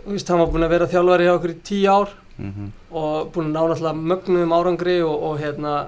þú 0.06 0.12
veist, 0.12 0.28
hann 0.28 0.38
var 0.38 0.46
búinn 0.52 0.64
að 0.66 0.74
vera 0.74 0.86
þjálfari 0.86 1.24
hjá 1.26 1.34
okkur 1.36 1.50
í 1.50 1.60
tíu 1.64 1.90
ár 1.90 2.08
Mhm. 2.38 2.72
og 2.92 3.32
búinn 3.32 3.46
að 3.46 3.52
ná 3.52 3.60
náttúrulega 3.68 4.02
mögnum 4.10 4.52
árangri 4.52 5.00
og, 5.02 5.22
og 5.22 5.38
hérna 5.40 5.86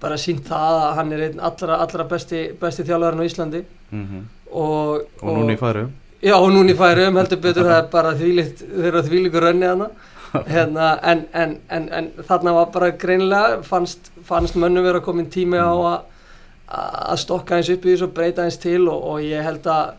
bara 0.00 0.16
sínt 0.16 0.40
það 0.48 0.78
að 0.82 0.94
hann 0.96 1.12
er 1.12 1.20
einn 1.28 1.40
allra, 1.40 1.76
allra 1.76 2.04
besti, 2.04 2.52
besti 2.60 2.82
þjálfarinn 2.82 3.20
á 3.20 3.28
Íslandi 3.28 3.64
Mhm. 3.92 4.22
og, 4.52 5.02
og 5.22 5.36
núna 5.36 5.52
í 5.52 5.58
færu 5.58 5.88
Já, 6.22 6.36
og 6.38 6.52
núna 6.54 6.70
í 6.70 6.78
færi 6.78 7.08
um 7.08 7.16
heldur 7.18 7.40
betur 7.42 7.66
það 7.66 7.78
er 7.80 7.88
bara 7.92 8.12
þvílíkt, 8.18 8.60
þeir 8.70 8.88
eru 8.92 9.02
þvílíkur 9.08 9.46
rönni 9.48 9.66
hana 9.66 9.88
hérna, 10.54 10.92
en, 11.02 11.24
en, 11.36 11.56
en, 11.68 11.88
en 11.92 12.06
þarna 12.28 12.54
var 12.56 12.70
bara 12.72 12.92
greinilega 12.96 13.58
fannst, 13.66 14.12
fannst 14.24 14.54
mönnum 14.56 14.86
vera 14.86 15.02
komin 15.04 15.26
tími 15.32 15.58
á 15.60 15.72
að 15.74 15.98
að 16.72 17.18
stokka 17.20 17.58
eins 17.58 17.68
upp 17.68 17.82
í 17.84 17.90
þessu 17.92 18.06
og 18.06 18.14
breyta 18.16 18.46
eins 18.46 18.56
til 18.62 18.86
og, 18.88 19.02
og 19.10 19.18
ég 19.26 19.44
held 19.44 19.66
að 19.68 19.90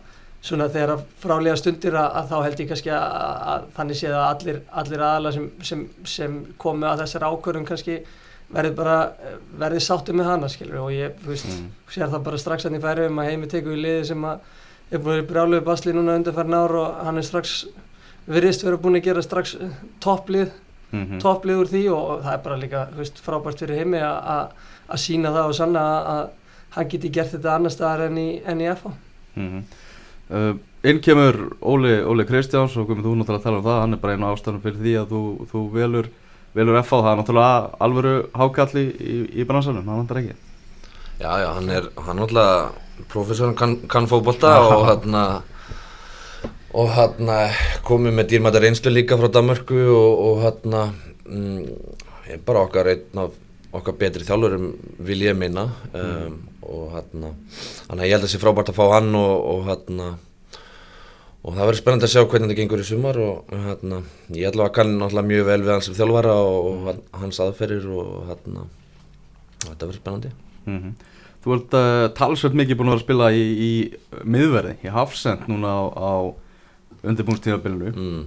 svona 0.44 0.66
þegar 0.74 1.04
frálega 1.22 1.60
stundir 1.60 1.94
að, 1.96 2.08
að 2.18 2.32
þá 2.32 2.38
held 2.48 2.64
ég 2.64 2.72
kannski 2.72 2.94
að, 2.98 3.06
að 3.54 3.68
þannig 3.78 4.00
séð 4.00 4.16
að 4.18 4.26
allir, 4.32 4.58
allir 4.82 5.04
aðalega 5.06 5.36
sem, 5.38 5.46
sem, 5.70 5.84
sem 6.16 6.40
komu 6.60 6.88
að 6.90 7.04
þessar 7.04 7.28
ákvörðum 7.30 7.68
kannski 7.70 8.00
verði 8.54 8.74
bara 8.80 8.98
verði 9.62 9.84
sáttu 9.86 10.16
með 10.18 10.32
hana 10.32 10.50
skilur 10.52 10.82
og 10.88 10.92
ég 10.96 11.14
þú 11.22 11.30
veist, 11.36 11.48
Mm. 11.54 11.70
sér 11.94 12.10
það 12.10 12.26
bara 12.26 12.42
strax 12.42 12.66
hann 12.68 12.76
í 12.80 12.82
færi 12.84 13.06
um 13.12 13.22
að 13.22 13.30
heimi 13.30 13.48
teku 13.54 13.76
í 13.76 13.80
liði 13.86 14.10
sem 14.10 14.26
að 14.34 14.50
er 14.92 15.00
búin 15.00 15.08
að 15.08 15.16
vera 15.16 15.24
í 15.24 15.30
brjálugu 15.32 15.66
basli 15.66 15.94
núna 15.94 16.16
undarfærin 16.20 16.54
ár 16.58 16.76
og 16.76 17.06
hann 17.06 17.18
er 17.18 17.22
strax 17.28 17.66
virðist 18.28 18.64
vera 18.64 18.78
búin 18.78 18.96
að 19.00 19.04
gera 19.04 19.22
strax 19.22 19.56
eh, 19.56 19.70
topplið 20.00 20.52
Mhm. 20.94 21.18
topplið 21.24 21.58
úr 21.58 21.68
því 21.72 21.80
og, 21.90 22.22
það 22.24 22.34
er 22.34 22.42
bara 22.44 22.58
líka 22.62 22.88
veist, 22.94 23.18
frábært 23.26 23.58
fyrir 23.64 23.80
heimi 23.82 23.98
að- 23.98 24.28
að 24.30 24.50
að 24.94 25.00
sína 25.02 25.32
það 25.34 25.48
og 25.50 25.56
sanna 25.56 25.80
að, 25.80 26.06
að 26.14 26.30
hann 26.76 26.90
geti 26.90 27.10
gert 27.10 27.32
þetta 27.34 27.56
annar 27.56 27.72
staðar 27.72 28.02
en 28.12 28.18
í, 28.18 28.42
en 28.46 28.60
í 28.62 28.68
FH 28.76 28.92
Mm 29.36 29.48
-hmm. 29.50 29.64
uh, 30.30 30.54
inn 30.84 31.00
kemur 31.02 31.56
Óli, 31.62 32.04
Óli 32.06 32.26
Kristjáns 32.26 32.78
og 32.78 32.88
komið 32.88 33.04
þú 33.08 33.16
náttúrulega 33.18 33.40
að 33.40 33.44
tala 33.44 33.58
um 33.58 33.64
það 33.64 33.80
hann 33.82 33.94
er 33.94 33.98
bara 33.98 34.14
einu 34.14 34.26
ástæðan 34.30 34.62
fyrir 34.62 34.78
því 34.84 34.94
að 35.02 35.08
þú, 35.10 35.48
þú 35.52 35.72
velur, 35.74 36.08
velur 36.54 36.78
FH, 36.84 37.02
það 37.02 37.12
er 37.12 37.18
náttúrulega 37.24 37.70
alvöru 37.80 38.30
hákalli 38.34 38.86
í, 39.00 39.42
í 39.42 39.44
bransanum, 39.46 39.84
það 39.84 39.98
vantar 39.98 40.18
ekki 40.18 40.36
Já, 41.20 41.32
já, 41.42 41.54
hann 41.56 41.70
er, 41.70 41.90
hann 41.98 42.20
er 42.20 42.28
alltaf 42.94 43.08
professorinn 43.10 43.56
kann, 43.56 43.88
kann 43.88 44.08
fótbolta 44.08 44.60
og 44.70 44.86
hann 44.88 45.42
og 46.74 46.90
hann 46.90 47.30
komið 47.86 48.14
með 48.14 48.30
dýrmæta 48.30 48.60
reynslu 48.62 48.92
líka 48.92 49.18
frá 49.18 49.30
Danmörku 49.30 49.78
og, 49.94 50.20
og 50.20 50.42
hann 50.42 50.94
mm, 51.26 51.66
er 52.30 52.40
bara 52.46 52.64
okkar 52.66 52.88
einn 52.88 53.20
af 53.20 53.32
okkar 53.74 53.96
betri 53.98 54.24
þjálfurum 54.24 54.74
vil 55.00 55.22
ég 55.26 55.38
minna. 55.38 55.68
Um, 55.94 56.50
og 56.62 56.92
hann 56.94 57.24
hann 57.90 58.00
ég 58.00 58.14
held 58.14 58.24
að 58.24 58.28
það 58.28 58.34
sé 58.34 58.42
frábært 58.42 58.70
að 58.70 58.78
fá 58.78 58.86
hann 58.96 59.16
og, 59.16 59.34
og 59.54 59.64
hann 59.70 60.04
og 61.44 61.56
það 61.58 61.66
verður 61.66 61.80
spennandi 61.82 62.08
að 62.08 62.14
sjá 62.14 62.22
hvernig 62.24 62.50
þetta 62.50 62.60
gengur 62.62 62.84
í 62.84 62.86
sumar 62.88 63.20
og 63.20 63.50
hann 63.52 63.98
ég 64.34 64.46
held 64.48 64.62
að 64.62 64.76
kann 64.78 64.94
náttúrulega 64.98 65.30
mjög 65.32 65.50
vel 65.50 65.62
við 65.64 65.74
hans 65.74 65.90
sem 65.90 65.98
þjálfara 65.98 66.38
og, 66.40 66.70
og 66.70 66.86
hann, 66.90 67.02
hans 67.24 67.42
aðferðir 67.44 67.90
og 67.92 68.30
hann 68.30 68.62
þetta 69.66 69.90
verður 69.90 70.00
spennandi. 70.00 70.34
Mm 70.66 70.94
Þú 71.44 71.58
ert 71.58 71.76
uh, 71.76 72.06
talsveit 72.16 72.56
mikið 72.56 72.80
búin 72.80 72.92
að 72.92 72.96
vera 72.96 73.02
að 73.02 73.06
spila 73.06 73.32
í, 73.36 73.44
í 73.44 74.24
miðverði, 74.24 74.78
í 74.86 74.94
Hafsend 74.94 75.50
núna 75.52 75.74
á, 75.76 75.84
á 75.92 76.14
undirbúnstíðabilinu 77.04 77.90
mm. 77.92 78.22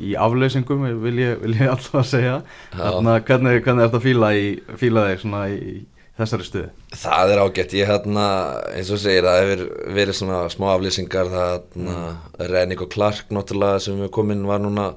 í 0.00 0.14
afleysingum 0.16 0.86
vil 1.02 1.18
ég, 1.20 1.36
vil 1.42 1.52
ég 1.58 1.68
alltaf 1.74 2.00
að 2.00 2.08
segja. 2.14 2.38
Þarna, 2.72 3.18
hvernig, 3.26 3.60
hvernig 3.66 3.84
er 3.84 3.90
þetta 3.90 4.00
að 4.00 4.06
fíla, 4.06 4.30
í, 4.32 4.46
fíla 4.80 5.04
þig 5.10 5.22
svona 5.24 5.42
í, 5.52 5.74
þessari 6.16 6.46
stuði? 6.48 6.70
Það 6.96 7.34
er 7.34 7.42
ágætt, 7.44 7.76
ég 7.76 7.92
hérna, 7.92 8.24
eins 8.72 8.94
og 8.94 9.02
segir, 9.02 9.28
það 9.28 9.42
hefur 9.42 9.64
verið 9.98 10.18
svona 10.20 10.40
smá 10.52 10.66
aflýsingar, 10.72 11.30
það 11.34 11.52
hérna, 11.52 12.00
Rennik 12.54 12.86
og 12.86 12.90
Clark 12.96 13.36
náttúrulega 13.36 13.84
sem 13.84 14.00
við 14.00 14.12
komin 14.16 14.48
var 14.48 14.64
núna 14.64 14.90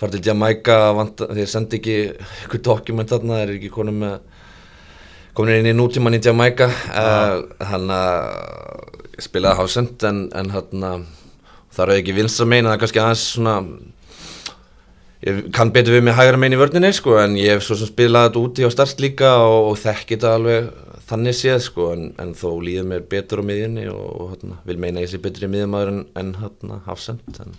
farið 0.00 0.18
til 0.18 0.30
Jamaica, 0.30 0.80
þeir 1.20 1.50
sendi 1.50 1.78
ekki 1.78 1.98
eitthvað 2.42 2.66
dokument 2.66 3.14
þarna, 3.14 3.40
þeir 3.40 3.48
eru 3.48 3.58
ekki 3.60 3.74
konum 3.78 4.02
með, 4.02 4.18
komin 5.36 5.60
inn 5.60 5.70
í 5.70 5.76
nútíman 5.76 6.16
í 6.16 6.20
Jamaica, 6.24 6.68
uh, 6.90 7.40
hann 7.70 7.92
að 7.94 9.20
spilaði 9.20 9.60
hásend 9.60 10.04
en, 10.08 10.26
en 10.36 10.52
hérna, 10.54 10.92
það 11.74 11.86
er 11.86 12.00
ekki 12.00 12.16
vinstra 12.16 12.46
megin, 12.48 12.68
það 12.68 12.76
er 12.76 12.82
kannski 12.84 13.02
aðeins 13.02 13.24
svona, 13.34 13.56
ég 15.26 15.42
kann 15.54 15.72
betur 15.74 15.98
við 15.98 16.06
með 16.08 16.18
hægra 16.18 16.40
megin 16.40 16.56
í 16.56 16.60
vörninni 16.60 16.92
sko 16.96 17.18
en 17.20 17.36
ég 17.38 17.56
hef 17.56 17.66
svo 17.66 17.78
sem 17.78 17.90
spilað 17.90 18.30
þetta 18.30 18.44
úti 18.44 18.66
á 18.66 18.70
starst 18.72 19.02
líka 19.04 19.34
og, 19.44 19.72
og 19.72 19.80
þekki 19.82 20.16
þetta 20.16 20.36
alveg 20.38 20.70
þannig 21.10 21.36
séð 21.36 21.58
sko 21.64 21.90
en, 21.94 22.06
en 22.22 22.32
þó 22.38 22.48
líður 22.62 22.88
mér 22.92 23.06
betur 23.10 23.42
á 23.42 23.48
miðjunni 23.48 23.88
og, 23.92 24.06
og 24.14 24.32
hérna, 24.34 24.60
vil 24.68 24.78
meina 24.82 25.04
ég 25.04 25.10
sé 25.12 25.20
betur 25.22 25.48
í 25.48 25.52
miðjumæður 25.52 25.92
en, 25.92 26.04
en 26.20 26.32
hérna 26.40 26.80
hafsend 26.86 27.42
en, 27.42 27.56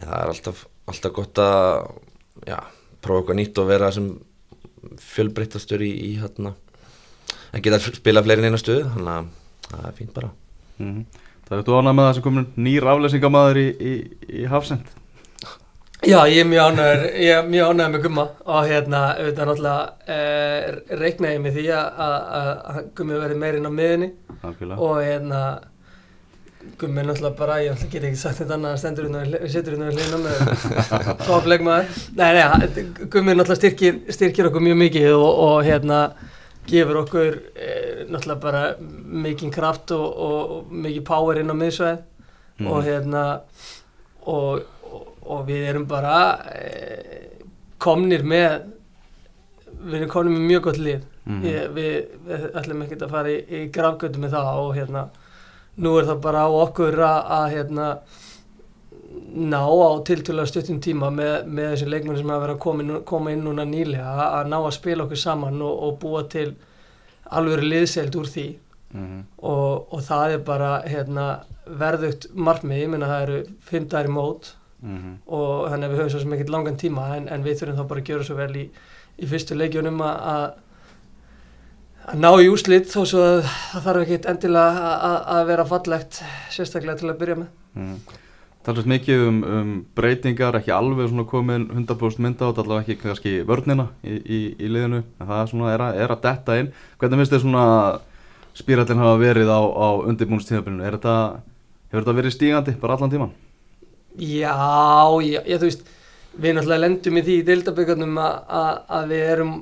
en 0.00 0.06
það 0.06 0.20
er 0.20 0.32
alltaf, 0.32 0.62
alltaf 0.86 1.16
gott 1.16 1.42
að 1.42 1.66
já, 2.46 2.60
prófa 3.04 3.22
eitthvað 3.22 3.40
nýtt 3.40 3.60
og 3.62 3.68
vera 3.72 3.90
sem 3.94 4.12
fjölbreyttastur 5.02 5.82
í, 5.82 5.90
í 5.90 6.12
hérna 6.20 6.54
en 7.56 7.64
geta 7.64 7.80
spilað 7.80 8.28
fleiri 8.28 8.44
en 8.44 8.50
eina 8.52 8.60
stöðu 8.60 8.84
þannig 8.92 9.14
að 9.16 9.30
það 9.72 9.88
er 9.90 9.96
fínt 10.00 10.12
bara. 10.16 10.34
Mm 10.82 11.06
Það 11.46 11.60
er 11.60 11.66
þú 11.66 11.74
ánað 11.78 11.94
með 11.94 12.06
það 12.08 12.14
sem 12.16 12.22
komin 12.24 12.46
nýr 12.58 12.86
afleysingamæður 12.90 13.58
í, 13.60 13.66
í, 13.78 13.90
í 14.40 14.46
Hafsend 14.50 14.88
Já, 16.06 16.18
ég 16.28 16.42
er 16.42 16.48
mjög 16.50 16.72
ánægður, 16.72 17.04
ég 17.22 17.30
er 17.38 17.46
mjög 17.46 17.70
ánægður 17.70 17.92
með 17.94 18.02
Gumma 18.04 18.24
og 18.44 18.66
hérna, 18.68 18.98
auðvitað 19.14 19.48
náttúrulega 19.48 20.16
eh, 20.16 20.98
reikna 21.00 21.30
ég 21.32 21.40
með 21.44 21.56
því 21.56 21.64
að, 21.72 22.02
að, 22.06 22.50
að 22.72 22.90
Gummi 22.98 23.20
verði 23.22 23.38
meirinn 23.40 23.70
á 23.70 23.72
miðinni 23.78 24.08
Algjörlega. 24.42 24.76
og 24.82 25.00
hérna 25.06 25.40
Gummi 26.82 27.00
er 27.00 27.08
náttúrulega 27.08 27.38
bara, 27.38 27.56
ég 27.62 27.86
get 27.94 28.06
ekki 28.10 28.20
sagt 28.20 28.42
þetta 28.42 28.58
annað, 28.58 28.84
hérna, 28.90 29.24
við 29.38 29.54
setur 29.54 29.76
hérna 29.78 29.88
við 29.88 30.02
hlýna 30.02 30.20
með 30.26 30.86
toppleikmaður. 31.30 31.98
Nei, 32.18 32.28
nei, 32.36 32.42
hann- 32.42 32.94
Gummi 33.06 33.32
er 33.32 33.38
náttúrulega 33.40 33.60
styrkir, 33.62 34.00
styrkir 34.18 34.50
okkur 34.50 34.66
mjög 34.66 34.80
mikið 34.82 35.12
og, 35.14 35.30
og 35.46 35.58
hérna 35.66 36.00
gefur 36.66 36.96
okkur 37.04 37.36
eh, 37.54 38.04
náttúrulega 38.10 38.40
bara 38.42 38.62
mikinn 39.26 39.52
kraft 39.54 39.90
og, 39.94 40.06
og, 40.06 40.50
og 40.56 40.72
mikið 40.84 41.04
power 41.08 41.38
inn 41.42 41.50
á 41.52 41.56
miðsvæð 41.56 41.98
Mhm. 42.56 42.68
og 42.72 42.84
hérna 42.86 43.22
og, 44.32 44.62
og, 44.88 45.02
og 45.28 45.42
við 45.46 45.66
erum 45.68 45.82
bara 45.86 46.14
eh, 46.56 47.42
komnir 47.78 48.22
með 48.24 48.62
við 49.86 49.98
erum 50.00 50.08
komnir 50.14 50.32
með 50.38 50.46
mjög 50.50 50.62
gott 50.70 50.78
lið 50.80 51.02
Mhm. 51.26 51.42
ég, 51.44 51.70
við, 51.74 51.94
við 52.28 52.44
ætlum 52.56 52.82
ekkert 52.86 53.02
að 53.02 53.10
fara 53.10 53.28
í, 53.34 53.38
í 53.50 53.60
grafgötu 53.74 54.20
með 54.22 54.30
það 54.36 54.60
og 54.62 54.74
hérna 54.78 55.02
nú 55.82 55.96
er 55.98 56.04
það 56.06 56.20
bara 56.22 56.44
á 56.46 56.50
okkur 56.62 56.96
að, 57.02 57.20
að 57.36 57.46
hérna 57.56 57.86
ná 59.34 59.60
á 59.66 59.90
tiltölulega 60.06 60.46
stuttum 60.50 60.78
tíma 60.80 61.10
með, 61.10 61.46
með 61.46 61.72
þessi 61.72 61.88
leikmenn 61.90 62.16
sem 62.20 62.28
hafa 62.30 62.44
verið 62.46 62.56
að 62.56 62.62
koma 62.66 62.82
inn, 62.84 62.92
koma 63.04 63.32
inn 63.32 63.42
núna 63.44 63.64
nýlega 63.66 64.12
að, 64.40 64.46
ná 64.52 64.56
að 64.60 64.74
spila 64.78 65.04
okkur 65.06 65.16
saman 65.20 65.62
og, 65.62 65.82
og 65.88 65.98
búa 66.02 66.22
til 66.30 66.54
alveg 67.30 67.64
liðseld 67.66 68.14
úr 68.20 68.30
því 68.36 68.46
Mhm. 68.96 69.24
og, 69.42 69.88
og 69.92 70.00
það 70.06 70.32
er 70.32 70.38
bara 70.46 70.68
hérna, 70.86 71.24
verðugt 71.66 72.28
markmið, 72.38 72.78
ég 72.84 72.88
meina 72.92 73.06
það 73.10 73.22
eru 73.24 73.38
fimm 73.66 73.88
dagar 73.90 74.06
í 74.06 74.12
mót 74.14 74.52
Mhm. 74.82 75.16
og 75.26 75.66
þannig 75.72 75.88
að 75.88 75.90
við 75.92 75.98
höfum 76.00 76.10
svo 76.22 76.34
ekkert 76.36 76.52
langan 76.54 76.76
tíma 76.78 77.16
en, 77.16 77.26
en 77.28 77.42
við 77.44 77.58
þurfum 77.60 77.76
þá 77.80 77.88
bara 77.90 78.00
að 78.00 78.06
gera 78.06 78.24
svo 78.28 78.36
vel 78.38 78.52
í, 78.56 78.70
í 79.18 79.26
fyrstu 79.26 79.56
leikjunum 79.58 79.98
að, 80.06 80.54
að 82.06 82.20
ná 82.22 82.30
í 82.38 82.46
úslit 82.52 82.86
þó 82.92 83.00
svo 83.10 83.22
að 83.26 83.40
það 83.72 83.82
þarf 83.88 84.02
ekki 84.04 84.18
endilega 84.30 84.86
að, 85.10 85.16
að 85.36 85.46
vera 85.50 85.64
fallegt 85.74 86.20
sérstaklega 86.54 87.00
til 87.02 87.10
að 87.12 87.18
byrja 87.24 87.38
með 87.42 87.48
Mm. 87.76 87.96
Talast 88.66 88.88
mikið 88.90 89.20
um, 89.28 89.36
um 89.46 89.74
breytingar, 89.94 90.56
ekki 90.58 90.72
alveg 90.74 91.06
svona 91.06 91.22
komin 91.30 91.68
100% 91.70 92.22
mynda 92.24 92.48
át, 92.48 92.56
allavega 92.58 92.82
ekki 92.82 92.96
kannski 92.98 93.34
vörnina 93.46 93.92
í, 94.02 94.16
í, 94.18 94.38
í 94.58 94.70
liðinu, 94.72 95.04
en 95.06 95.28
það 95.28 95.42
er 95.42 95.50
svona 95.52 95.68
er 95.70 95.84
að, 95.84 95.98
er 96.02 96.14
að 96.14 96.24
detta 96.24 96.56
inn. 96.58 96.72
Hvernig 96.98 97.20
finnst 97.20 97.36
þið 97.36 97.44
svona 97.44 97.66
spírallin 98.58 99.02
hafa 99.04 99.20
verið 99.20 99.52
á, 99.54 99.60
á 99.62 99.88
undirbúinstíðabilinu? 100.10 100.82
Er 100.82 100.96
þetta, 100.96 101.14
hefur 101.92 102.02
þetta 102.02 102.16
verið 102.18 102.34
stígandi 102.34 102.74
bara 102.82 102.96
allan 102.98 103.14
tíman? 103.14 103.36
Já, 104.18 104.56
já, 105.22 105.38
já, 105.46 105.60
þú 105.60 105.68
veist, 105.68 105.86
við 106.34 106.58
náttúrulega 106.58 106.84
lendum 106.88 107.20
í 107.20 107.24
því 107.28 107.38
í 107.38 107.46
deildaböggarnum 107.52 108.20
að 108.24 109.14
við 109.14 109.24
erum 109.36 109.56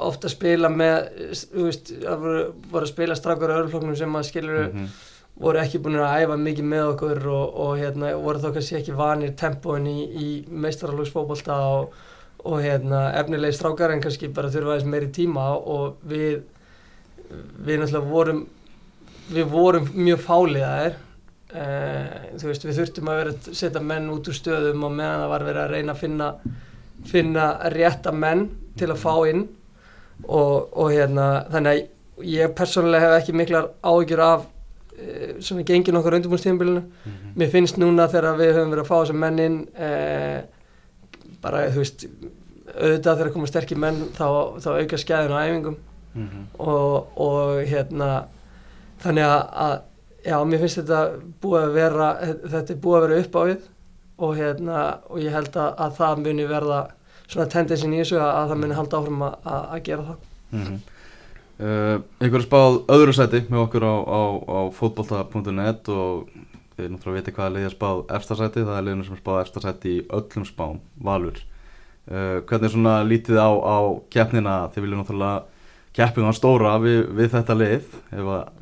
ofta 0.00 0.30
að 0.30 0.36
spila 0.38 0.72
með, 0.72 0.96
þú 1.44 1.68
veist, 1.68 1.92
að 2.00 2.24
voru, 2.24 2.42
voru 2.72 2.88
að 2.88 2.92
spila 2.94 3.20
strákar 3.20 3.56
öðrufloknum 3.58 4.00
sem 4.00 4.16
að 4.16 4.28
skilur 4.32 4.60
Mm 4.70 4.80
-hmm. 4.80 5.09
Voru 5.40 5.60
ekki 5.62 5.80
búin 5.80 5.98
að 6.00 6.24
æfa 6.24 6.36
mikið 6.36 6.70
með 6.70 6.86
okkur 6.92 7.26
og, 7.32 7.58
og 7.64 7.74
hérna, 7.80 8.12
voru 8.20 8.42
þá 8.42 8.50
kannski 8.54 8.78
ekki 8.80 8.96
vanir 8.96 9.34
tempóin 9.40 9.88
í, 9.88 9.98
í 10.04 10.28
meistaralóksfókbalta 10.52 11.58
og, 11.72 11.94
og 12.44 12.64
hérna, 12.64 13.06
efnilegi 13.20 13.56
strákar 13.56 13.94
en 13.94 14.02
kannski 14.04 14.28
bara 14.36 14.52
þurfa 14.52 14.76
aðeins 14.76 14.90
meiri 14.92 15.12
tíma 15.16 15.52
og 15.58 16.00
við 16.08 16.42
við 17.30 17.78
náttúrulega 17.78 18.10
vorum 18.10 18.42
við 19.30 19.46
vorum 19.52 19.86
mjög 19.94 20.22
fáliðaðir 20.24 20.96
eh, 21.54 22.16
þú 22.40 22.48
veist 22.48 22.66
við 22.66 22.80
þurftum 22.80 23.10
að 23.10 23.20
vera 23.20 23.34
að 23.36 23.50
setja 23.60 23.82
menn 23.92 24.10
út 24.10 24.30
úr 24.30 24.36
stöðum 24.36 24.86
og 24.88 24.96
meðan 24.96 25.22
það 25.22 25.32
var 25.34 25.46
verið 25.46 25.62
að 25.62 25.74
reyna 25.76 25.94
að 25.94 26.02
finna 26.02 26.30
finna 27.10 27.46
rétta 27.72 28.12
menn 28.12 28.48
til 28.78 28.90
að 28.90 29.00
fá 29.00 29.14
inn 29.30 29.46
og, 30.26 30.68
og 30.76 30.90
hérna 30.92 31.28
þannig 31.52 31.70
að 31.72 32.26
ég 32.30 32.56
persónulega 32.56 33.06
hef 33.06 33.22
ekki 33.22 33.36
miklar 33.38 33.70
áhyggjur 33.80 34.24
af 34.26 34.48
svona 35.40 35.64
gengin 35.66 35.96
okkar 35.96 36.18
undirbúinstíðanbílunu 36.18 36.82
mér 37.36 37.50
finnst 37.52 37.78
núna 37.80 38.08
þegar 38.08 38.36
við 38.38 38.54
höfum 38.54 38.74
verið 38.74 38.84
að 38.84 38.90
fá 38.90 38.96
þessar 38.98 39.20
menn 39.22 39.38
inn 39.38 39.58
eh, 39.74 40.40
bara 41.40 41.66
þú 41.72 41.82
veist 41.84 42.06
auðvitað 42.74 43.20
þegar 43.20 43.32
koma 43.34 43.50
sterkir 43.50 43.80
menn 43.80 44.00
þá, 44.16 44.26
þá 44.62 44.70
auka 44.76 45.00
skæðin 45.00 45.34
á 45.34 45.42
æfingum. 45.44 45.76
Mm 46.10 46.28
-hmm. 46.28 46.44
og, 46.58 47.18
og 47.22 47.60
hérna 47.70 48.24
þannig 49.02 49.24
að, 49.24 49.42
að 49.64 49.76
já, 50.24 50.44
mér 50.44 50.58
finnst 50.58 50.80
þetta 50.80 51.00
búið 51.42 51.62
að 51.62 51.74
vera 51.74 52.08
þetta 52.24 52.72
er 52.72 52.80
búið 52.82 52.96
að 52.96 53.04
vera 53.06 53.20
upp 53.20 53.36
á 53.36 53.42
við. 53.50 53.68
Og 54.20 54.36
hérna, 54.36 54.98
og 55.08 55.20
ég 55.20 55.32
held 55.32 55.56
að, 55.56 55.74
að 55.78 55.92
það 55.96 56.18
muni 56.24 56.46
verða 56.46 56.80
svona 57.26 57.46
tendensin 57.48 57.94
í 57.94 58.02
þessu 58.02 58.18
að, 58.18 58.32
að 58.36 58.48
það 58.48 58.60
muni 58.62 58.74
halda 58.74 58.98
áfram 58.98 59.22
að 59.22 59.82
gera 59.82 60.02
það. 60.08 60.18
Mm 60.50 60.64
-hmm. 60.64 60.80
Uh, 61.60 62.00
einhver 62.20 62.40
er 62.40 62.46
spáð 62.46 62.78
öðru 62.96 63.14
sæti 63.16 63.42
með 63.48 63.64
okkur 63.66 63.86
á, 63.86 63.94
á, 64.00 64.20
á 64.40 64.58
fótbolta.net 64.76 65.90
og 65.94 66.32
þið 66.76 66.90
náttúrulega 66.94 67.16
veitir 67.18 67.36
hvaða 67.36 67.54
liðið 67.54 67.68
er 67.68 67.76
spáð 67.76 68.02
efsta 68.16 68.38
sæti, 68.38 68.64
það 68.66 68.76
er 68.78 68.86
liðinu 68.88 69.06
sem 69.06 69.16
er 69.16 69.22
spáð 69.22 69.40
efsta 69.44 69.64
sæti 69.64 69.94
í 69.94 70.02
öllum 70.18 70.46
spám, 70.48 70.82
Valur. 71.04 71.40
Uh, 72.10 72.40
hvernig 72.48 72.68
er 72.68 72.74
svona 72.74 72.94
lítið 73.06 73.40
á, 73.40 73.50
á 73.52 73.78
keppnina, 74.12 74.56
þið 74.74 74.86
viljum 74.86 75.02
náttúrulega 75.04 75.60
keppið 75.96 76.28
hann 76.28 76.38
stóra 76.38 76.76
við, 76.82 77.02
við 77.18 77.32
þetta 77.34 77.56
lið 77.58 77.74
ef 78.14 78.20
að, 78.20 78.52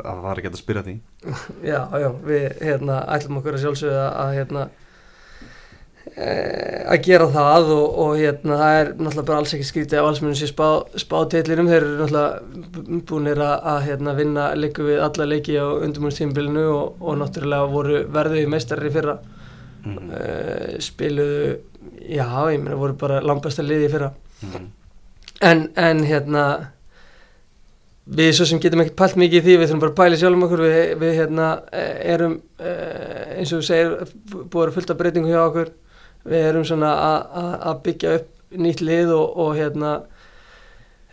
að 0.00 0.08
það 0.08 0.22
var 0.26 0.40
ekki 0.40 0.50
að 0.50 0.60
spyrja 0.60 0.86
því. 0.86 0.96
Já, 1.72 1.78
já, 1.96 2.08
við 2.26 2.42
hérna 2.60 2.98
ætlum 3.14 3.38
okkur 3.40 3.56
að 3.56 3.62
sjálfsögða 3.62 4.02
að, 4.04 4.16
að 4.24 4.34
hérna 4.38 4.64
að 6.14 7.00
gera 7.02 7.26
það 7.34 7.70
og, 7.74 7.86
og 8.04 8.12
hérna 8.20 8.58
það 8.60 8.76
er 8.78 8.90
náttúrulega 8.92 9.26
bara 9.26 9.38
alls 9.42 9.54
ekki 9.56 9.66
skrítið 9.66 9.98
af 9.98 10.08
alls 10.08 10.20
munum 10.22 10.36
sér 10.38 10.50
spá, 10.52 10.66
spátitlinum. 11.02 11.70
Þeir 11.72 11.80
eru 11.80 11.96
náttúrulega 11.98 13.00
búinir 13.10 13.40
að, 13.42 13.54
að 13.72 13.78
hérna 13.88 14.14
vinna 14.18 14.44
leiku 14.54 14.86
við 14.86 15.02
alla 15.02 15.26
leiki 15.26 15.56
á 15.58 15.66
undumúrstímbilinu 15.74 16.64
og, 16.70 17.02
og 17.02 17.18
náttúrulega 17.18 17.72
voru 17.72 18.04
verðuði 18.14 18.52
meistarri 18.54 18.92
fyrra. 18.94 19.18
Mm. 19.84 20.12
e, 20.16 20.28
spiluðu 20.80 21.50
já, 22.08 22.28
ég 22.54 22.62
meina 22.62 22.78
voru 22.78 22.94
bara 23.00 23.18
langbæsta 23.20 23.66
liði 23.66 23.90
fyrra. 23.92 24.14
Mm. 24.44 24.70
en, 25.50 25.66
en 25.76 26.06
hérna 26.06 26.44
við 28.04 28.34
svo 28.36 28.46
sem 28.46 28.60
getum 28.62 28.84
ekkert 28.84 29.00
pælt 29.00 29.18
mikið 29.18 29.40
í 29.40 29.44
því 29.44 29.54
við 29.56 29.70
þurfum 29.70 29.82
bara 29.82 29.92
að 29.92 29.98
pæla 29.98 30.20
sjálfum 30.20 30.46
okkur. 30.46 30.62
Við, 30.68 30.80
við 31.02 31.16
hérna 31.18 31.54
eh, 31.74 31.94
erum 32.14 32.38
eh, 32.60 33.40
eins 33.40 33.50
og 33.50 33.64
þú 33.64 33.66
segir 33.66 34.12
búið 34.52 34.78
að 34.78 34.94
af 34.94 35.00
breytingu 35.00 35.32
hjá 35.32 35.42
okkur 35.48 35.80
við 36.24 36.48
erum 36.50 36.64
svona 36.68 36.90
að- 37.10 37.24
byggja 37.88 38.14
upp 38.20 38.30
nýtt 38.64 38.80
lið 38.86 39.10
og, 39.16 39.36
og 39.44 39.56
hérna 39.58 39.92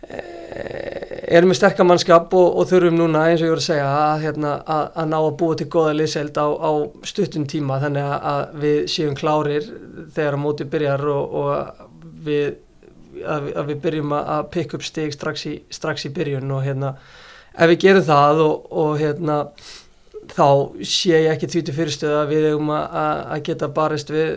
eh, 0.08 1.36
erum 1.36 1.50
með 1.52 1.58
sterkar 1.60 1.86
mannskap 1.88 2.34
og, 2.38 2.56
og 2.60 2.68
þurfum 2.70 2.96
núna 2.98 3.24
eins 3.30 3.40
og 3.42 3.48
ég 3.48 3.54
voru 3.54 3.62
að 3.62 3.68
segja 3.68 3.88
að, 3.92 4.24
hérna, 4.26 4.52
að, 4.76 4.84
að 5.02 5.08
ná 5.12 5.16
að 5.20 5.30
búa 5.42 5.58
til 5.58 5.68
goða 5.72 5.94
liðseld 5.98 6.38
á, 6.38 6.46
á 6.48 6.70
stuttum 7.08 7.46
tíma. 7.50 7.80
Þannig 7.82 8.10
að, 8.32 8.42
við 8.62 8.78
séum 8.92 9.16
klárir 9.18 9.68
þegar 10.14 10.36
að 10.38 10.42
móti 10.44 10.68
byrjar 10.72 11.04
og, 11.12 11.36
og 11.42 11.88
við 12.26 12.46
að, 13.22 13.46
við- 13.48 13.56
að 13.60 13.70
við 13.72 13.82
byrjum 13.86 14.16
að, 14.18 14.32
pikka 14.56 14.78
upp 14.78 14.86
stig 14.88 15.14
strax 15.16 15.46
í, 15.50 15.54
strax 15.72 16.06
í 16.08 16.12
byrjun 16.16 16.54
og 16.56 16.64
hérna 16.66 16.94
ef 17.52 17.68
við 17.74 17.82
gerum 17.84 18.06
það 18.06 18.44
og, 18.46 18.70
hérna 19.02 19.40
þá 20.32 20.46
sé 20.86 21.18
ég 21.18 21.28
ekki 21.34 21.48
því 21.50 21.60
til 21.66 21.74
fyrirstöðu 21.76 22.16
að 22.22 22.30
við 22.32 22.46
að 22.86 23.20
að 23.36 23.42
geta 23.50 23.68
barist 23.76 24.12
við 24.14 24.30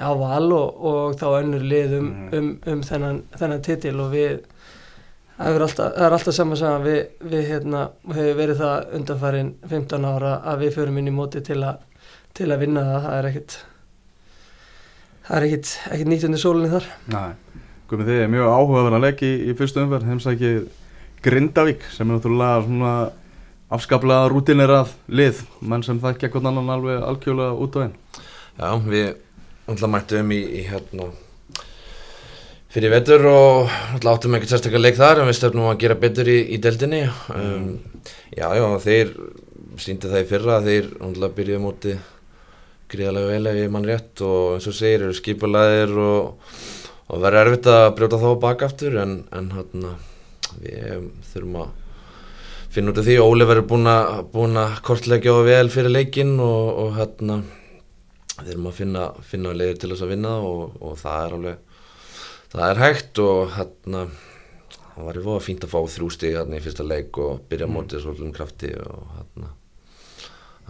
já, 0.00 0.08
val 0.16 0.52
og, 0.56 0.80
og 0.90 1.18
þá 1.20 1.26
önnur 1.42 1.64
lið 1.74 1.98
um, 1.98 2.08
Mhm. 2.08 2.38
um, 2.38 2.50
um 2.72 2.82
þennan, 2.88 3.22
þennan 3.36 3.62
titil 3.66 3.98
og 4.00 4.10
við 4.14 4.40
það 5.40 5.54
er 5.56 5.64
alltaf, 5.66 5.92
það 5.96 6.14
alltaf 6.18 6.34
saman 6.36 6.56
saman 6.60 6.82
við, 6.84 6.98
við 7.32 7.46
hérna, 7.48 7.82
hefur 8.12 8.34
verið 8.40 8.58
það 8.60 8.94
undanfærin 8.98 9.52
15 9.70 10.04
ára 10.10 10.32
að 10.52 10.64
við 10.64 10.74
förum 10.78 10.98
inn 11.00 11.08
í 11.12 11.14
móti 11.16 11.40
til, 11.44 11.62
a, 11.64 11.76
til 12.36 12.48
að 12.52 12.64
vinna 12.64 12.82
það, 12.88 13.06
það 13.06 13.18
er 13.20 13.28
ekkit 13.30 13.56
það 15.28 15.36
er 15.38 15.46
ekkit, 15.48 15.70
ekkit 15.94 16.10
nýtt 16.10 16.26
undir 16.28 16.42
sólinni 16.42 16.70
þar. 16.72 16.88
Nei, 17.14 17.62
komið 17.90 18.10
þið 18.10 18.20
er 18.24 18.30
mjög 18.34 18.50
áhugaverðan 18.56 18.98
að 18.98 19.04
leggja 19.06 19.30
í, 19.30 19.38
í 19.50 19.56
fyrstu 19.58 19.82
umverð 19.84 20.10
heimsæki 20.10 20.52
Grindavík 21.24 21.82
sem 21.92 22.08
er 22.08 22.16
náttúrulega 22.16 22.62
svona 22.64 22.92
afskaplega 23.70 24.28
rútinerað 24.32 24.94
lið. 25.12 25.42
Menn 25.68 25.84
sem 25.86 26.00
þekkja 26.02 26.30
hvern 26.32 26.48
annan 26.50 26.72
alveg 26.74 27.02
algjörlega 27.04 27.58
út 27.60 27.76
á 27.76 27.80
einn. 27.84 27.92
Já, 28.60 28.70
við 28.88 29.10
alltaf 29.70 29.92
mættum 29.92 30.32
í, 30.34 30.40
í 30.60 30.62
hérna 30.68 31.10
fyrir 32.70 32.92
vetur 32.94 33.26
og 33.26 33.72
áttum 34.06 34.36
ekkert 34.36 34.52
sérstaklega 34.54 34.84
leik 34.84 34.98
þar 34.98 35.22
en 35.22 35.30
við 35.30 35.38
stefnum 35.40 35.70
að 35.70 35.80
gera 35.82 35.98
betur 35.98 36.30
í, 36.30 36.38
í 36.54 36.60
deldinni 36.62 37.04
um, 37.34 37.70
Já, 38.30 38.46
já, 38.54 38.64
þeir 38.84 39.08
sýndi 39.80 40.10
það 40.10 40.22
í 40.22 40.28
fyrra 40.30 40.58
þeir 40.62 40.90
alltaf 41.02 41.32
byrjuði 41.34 41.62
móti 41.62 41.96
gríðarlega 42.90 43.32
vel 43.32 43.50
ef 43.50 43.58
ég 43.58 43.72
mann 43.74 43.86
rétt 43.86 44.22
og 44.26 44.54
eins 44.54 44.68
og 44.70 44.76
segir 44.76 45.06
eru 45.06 45.16
skipulaðir 45.16 45.92
og, 45.98 46.54
og 47.10 47.22
verður 47.22 47.40
erfitt 47.42 47.68
að 47.70 47.86
brjóta 47.98 48.20
þá 48.22 48.30
baka 48.42 48.70
aftur 48.70 48.98
en, 49.02 49.16
en 49.34 49.50
hérna 49.54 49.94
við 50.62 51.10
þurfum 51.32 51.60
að 51.64 51.76
finna 52.70 52.92
út 52.92 53.00
af 53.02 53.06
því. 53.06 53.16
Óli 53.22 53.46
verður 53.50 53.68
búin 53.70 54.60
að, 54.60 54.76
kortleggja 54.86 55.34
og 55.34 55.46
vel 55.48 55.70
fyrir 55.74 55.94
leikinn 55.94 56.36
og, 56.42 56.68
og 56.84 56.98
hérna 56.98 57.40
erum 58.48 58.66
að 58.70 58.78
finna, 58.80 59.04
finna 59.22 59.52
leiðir 59.54 59.78
til 59.80 59.90
þess 59.92 60.06
að 60.06 60.12
vinna 60.14 60.34
og, 60.46 60.76
og 60.80 60.98
það 61.00 61.24
er 61.24 61.36
alveg 61.36 61.56
það 62.50 62.66
er 62.66 62.82
hægt 62.84 63.22
og 63.22 63.54
hérna 63.56 64.04
það 64.94 65.06
var 65.06 65.18
í 65.20 65.24
voða 65.24 65.44
fínt 65.44 65.64
að 65.64 65.72
fá 65.74 65.80
þrjú 65.94 66.10
stig 66.14 66.36
hérna 66.36 66.58
í 66.58 66.64
fyrsta 66.64 66.86
leik 66.86 67.18
og 67.22 67.42
byrja 67.50 67.68
mm. 67.68 67.76
mótið 67.76 68.04
svolítið 68.04 68.32
krafti 68.36 68.72
og 68.80 69.12
hérna 69.18 69.52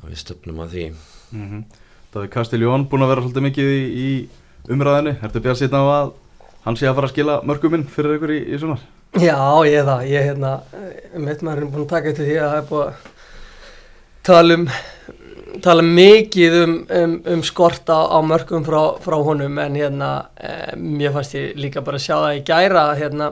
við 0.00 0.20
stöfnum 0.22 0.60
að 0.64 0.74
því 0.74 0.84
mm 0.90 1.46
-hmm. 1.46 1.64
Davíð 2.12 2.30
Kastiljón 2.30 2.88
búin 2.88 3.02
að 3.02 3.08
vera 3.08 3.22
svolítið 3.22 3.42
mikið 3.42 3.64
í, 3.64 3.82
í 4.06 4.28
umræðinu 4.68 5.16
Ertu 5.22 5.40
bjart 5.40 5.58
sýtna 5.58 5.82
á 5.84 5.86
að 6.00 6.12
hann 6.64 6.76
sé 6.76 6.88
að 6.88 6.94
fara 6.94 7.06
að 7.06 7.12
skila 7.12 7.42
mörguminn 7.42 7.86
fyrir 7.88 8.16
ykkur 8.16 8.32
í, 8.34 8.40
í 8.54 8.58
sumar? 8.58 8.80
Já, 9.18 9.38
ég 9.66 9.80
er 9.80 9.86
það, 9.88 10.04
ég 10.06 10.26
hérna, 10.28 10.62
mitt 11.18 11.42
maður 11.42 11.62
er 11.62 11.70
búin 11.72 11.82
að 11.82 11.88
taka 11.88 12.08
eftir 12.12 12.28
því 12.28 12.36
að 12.38 12.50
það 12.50 12.58
er 12.60 12.68
búin 12.68 12.86
að 12.86 12.94
tala 14.22 14.54
um, 14.54 14.68
tala 15.64 15.84
mikið 15.84 16.56
um, 16.62 16.74
um, 16.96 17.14
um 17.34 17.42
skorta 17.46 17.96
á 18.08 18.18
mörgum 18.24 18.64
frá, 18.66 18.80
frá 19.02 19.16
honum 19.24 19.58
en 19.62 19.78
hérna, 19.78 20.10
eh, 20.36 20.74
mér 20.76 21.14
fannst 21.14 21.36
ég 21.38 21.56
líka 21.60 21.84
bara 21.84 22.00
að 22.00 22.06
sjá 22.06 22.16
það 22.16 22.36
í 22.38 22.42
gæra 22.50 22.84
hérna, 22.98 23.30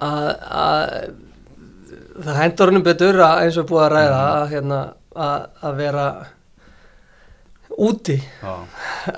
að, 0.00 0.28
að 0.62 0.84
það 2.20 2.40
hendur 2.42 2.72
honum 2.72 2.86
betur 2.86 3.22
að 3.26 3.44
eins 3.44 3.60
og 3.60 3.68
búið 3.70 3.84
að 3.86 3.92
ræða 3.96 4.22
að, 4.26 4.46
hérna, 4.54 4.80
að, 5.28 5.48
að 5.68 5.78
vera 5.82 6.06
úti. 7.80 8.18
Já, 8.42 8.54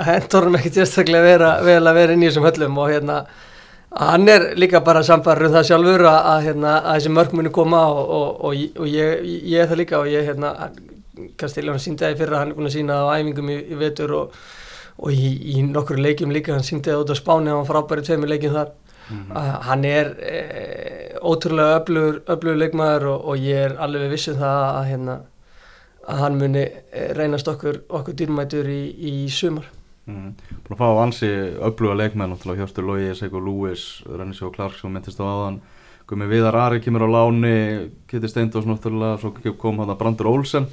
hendur 0.08 0.48
hann 0.48 0.60
ekki 0.60 0.74
sérstaklega 0.76 1.30
vera, 1.30 1.54
vel 1.66 1.80
að 1.82 1.98
vera 1.98 2.14
inn 2.16 2.22
í 2.22 2.28
þessum 2.30 2.46
höllum 2.46 2.78
og 2.82 2.92
hérna 2.92 3.22
hann 3.92 4.28
er 4.28 4.52
líka 4.56 4.80
bara 4.80 5.02
samfæður 5.04 5.48
um 5.48 5.56
það 5.56 5.68
sjálfur 5.68 6.06
að, 6.08 6.18
að, 6.32 6.46
hérna, 6.46 6.72
að 6.80 6.96
þessi 6.96 7.12
mörg 7.12 7.36
muni 7.36 7.52
koma 7.52 7.82
og, 7.92 8.02
og, 8.02 8.28
og, 8.48 8.80
og 8.80 8.88
ég, 8.88 9.26
ég 9.52 9.60
er 9.60 9.68
það 9.68 9.80
líka 9.82 10.00
og 10.00 10.08
ég 10.08 10.28
hérna, 10.30 10.54
Kastiljón 11.40 11.80
síndi 11.82 12.04
það 12.04 12.14
í 12.14 12.18
fyrra, 12.22 12.42
hann 12.42 12.52
er 12.52 12.58
búin 12.58 12.70
að 12.70 12.76
sína 12.76 13.00
á 13.04 13.12
æfingum 13.18 13.50
í, 13.52 13.58
í 13.68 13.80
vetur 13.80 14.14
og, 14.16 14.38
og 14.96 15.12
í, 15.12 15.32
í 15.56 15.64
nokkru 15.66 15.98
leikjum 16.00 16.32
líka, 16.32 16.54
hann 16.56 16.64
síndi 16.66 16.92
það 16.92 17.04
út 17.04 17.12
á 17.12 17.16
Spáni, 17.20 17.52
hann 17.52 17.60
var 17.60 17.68
frábæri 17.68 18.06
tveimur 18.06 18.32
leikjum 18.32 18.56
þar 18.56 18.72
mm. 19.10 19.42
hann 19.68 19.84
er 19.88 20.14
e, 20.24 20.38
ótrúlega 21.20 21.82
öflugur, 21.82 22.22
öflugur 22.32 22.62
leikmaður 22.62 23.10
og, 23.12 23.28
og 23.28 23.44
ég 23.44 23.68
er 23.68 23.76
alveg 23.84 24.08
vissum 24.14 24.40
það 24.40 24.64
að, 24.70 24.88
hérna, 24.88 25.20
að 26.08 26.24
hann 26.24 26.40
muni 26.40 26.64
e, 26.64 27.06
reynast 27.18 27.52
okkur, 27.52 27.84
okkur 28.00 28.18
dýrmætur 28.22 28.72
í, 28.72 28.82
í 29.12 29.14
sumar 29.32 29.68
Mm. 30.10 30.32
Búin 30.66 30.74
að 30.74 30.80
fá 30.80 30.88
ansi 30.98 31.28
öfluga 31.62 31.94
leikmenn 31.94 32.32
Hjörstur 32.34 32.82
Lógi, 32.82 33.12
Seiko 33.14 33.38
Lewis, 33.38 34.02
Rennisjó 34.02 34.48
Clark 34.50 34.74
sem 34.74 34.90
myndist 34.90 35.20
á 35.22 35.26
aðan 35.30 35.60
Gumi 36.10 36.26
Viðar 36.26 36.58
Ari 36.58 36.80
kemur 36.82 37.04
á 37.06 37.08
láni 37.22 37.92
Kitty 38.10 38.26
Steindós 38.26 38.66
náttúrulega, 38.66 39.20
svo 39.22 39.54
kom 39.54 39.78
hann 39.78 39.92
að 39.94 40.00
Brandur 40.00 40.26
Olsen 40.32 40.66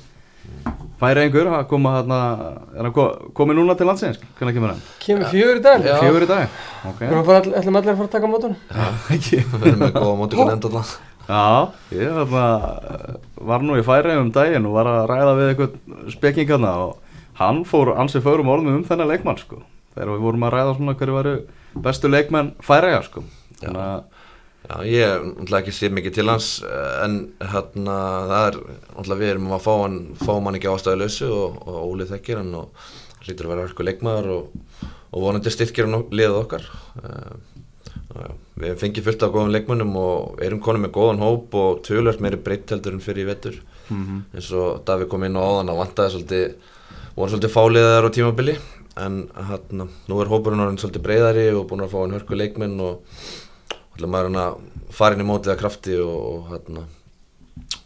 færi 0.99 1.25
einhver 1.25 1.51
að 1.55 1.67
koma 1.71 1.93
hann 1.97 2.15
er 2.15 2.87
hann 2.87 2.95
komið 3.37 3.59
núna 3.59 3.75
til 3.79 3.87
landsins, 3.87 4.19
hvernig 4.39 4.57
kemur 4.57 4.73
hann? 4.73 4.81
Kemur 5.03 5.29
fjögur 5.31 5.61
í 5.61 5.63
dag. 5.63 5.85
Fjögur 6.03 6.25
í 6.25 6.31
dag, 6.31 6.57
ok. 6.91 7.05
Þú 7.05 7.37
ætlum 7.37 7.79
allir 7.79 7.93
að 7.93 8.01
fara 8.01 8.09
að 8.09 8.17
taka 8.17 8.31
mótun? 8.33 8.57
Já, 8.67 8.89
við 9.13 9.69
erum 9.69 9.85
með 9.85 9.95
góða 9.99 10.17
mótukun 10.23 10.53
enda 10.57 10.83
Já, 11.29 11.69
ég 11.93 12.31
var 12.33 13.61
nú 13.61 13.75
í 13.77 13.83
færi 13.85 14.15
um 14.17 14.31
daginn 14.33 14.65
og 14.65 14.73
var 14.79 14.87
að 14.89 15.03
ræða 15.11 15.33
við 15.37 15.49
eitthvað 15.51 16.07
spekking 16.15 16.53
hann 16.55 16.65
og 16.65 16.95
hann 17.37 17.59
fór 17.69 17.91
ansið 18.01 18.23
förum 18.25 18.49
orðum 18.49 18.79
um 18.79 18.85
þennan 18.87 19.11
leikmann 19.11 19.37
sko. 19.37 19.61
Þegar 19.93 20.09
við 20.15 20.23
vorum 20.25 20.45
að 20.47 20.55
ræða 20.55 20.71
svona 20.79 20.95
hverju 20.97 21.17
varu 21.19 21.33
bestu 21.85 22.09
leikmenn 22.09 22.49
færæja 22.65 23.03
sko. 23.05 23.21
Þannig 23.61 23.83
að 23.85 24.01
Já, 24.59 24.75
ég 24.83 25.01
er 25.01 25.21
náttúrulega 25.23 25.61
ekki 25.63 25.73
sér 25.73 25.93
mikið 25.95 26.15
til 26.17 26.27
hans 26.29 26.47
en 26.67 27.13
hérna 27.39 27.99
það 28.29 28.47
er 28.47 28.57
náttúrulega 28.59 29.19
við 29.21 29.31
erum 29.33 29.53
að 29.55 29.63
fá 29.65 29.71
hann, 29.79 29.99
fá 30.19 30.33
hann 30.35 30.57
ekki 30.59 30.69
ástæðu 30.69 30.99
lausu 30.99 31.29
og, 31.31 31.61
og 31.63 31.77
Ólið 31.87 32.11
þekkir 32.13 32.41
hann 32.41 32.51
og 32.59 32.83
hlýtur 33.23 33.47
að 33.47 33.53
vera 33.53 33.63
verku 33.63 33.87
leikmaður 33.87 34.29
og, 34.35 34.83
og 35.09 35.23
vonandi 35.23 35.53
styrkir 35.55 35.87
hann 35.87 36.05
liðað 36.11 36.41
okkar 36.43 36.67
uh, 36.99 37.33
já, 38.19 38.29
við 38.59 38.77
fengið 38.83 39.09
fullt 39.09 39.25
af 39.25 39.33
góðum 39.33 39.55
leikmannum 39.55 39.97
og 40.03 40.43
erum 40.45 40.61
konum 40.63 40.85
með 40.85 40.95
góðan 40.99 41.23
hóp 41.23 41.55
og 41.63 41.81
tölvöld 41.87 42.21
meiri 42.23 42.43
breytt 42.43 42.75
heldur 42.75 42.97
en 42.97 43.03
fyrir 43.03 43.25
í 43.25 43.29
vettur 43.31 43.59
mm 43.89 44.03
-hmm. 44.03 44.21
eins 44.35 44.51
og 44.51 44.83
Davík 44.85 45.09
kom 45.09 45.23
inn 45.23 45.39
á 45.39 45.41
áðan 45.41 45.71
að 45.71 45.81
vantaði 45.81 46.13
svolítið 46.13 46.45
voru 47.15 47.29
svolítið 47.31 47.55
fáliðar 47.57 48.05
á 48.05 48.09
tímabili 48.11 48.59
en 48.99 49.29
hérna, 49.33 49.87
nú 50.07 50.21
er 50.21 50.27
hópurinn 50.27 50.59
orðin 50.59 50.81
svolítið 50.81 51.05
breyðari 51.05 51.51
og 51.55 51.67
búin 51.69 51.81
að 51.81 51.91
fá 51.93 51.99
einn 52.03 52.15
hörku 52.17 52.35
leikminn 52.35 52.79
og 52.79 53.01
ætla 53.99 54.09
maður 54.15 54.29
hann 54.31 54.41
að 54.45 54.59
fara 54.95 55.15
inn 55.17 55.23
í 55.25 55.29
mótið 55.29 55.53
að 55.53 55.61
krafti 55.61 55.95
og 56.01 56.49
hérna 56.53 56.85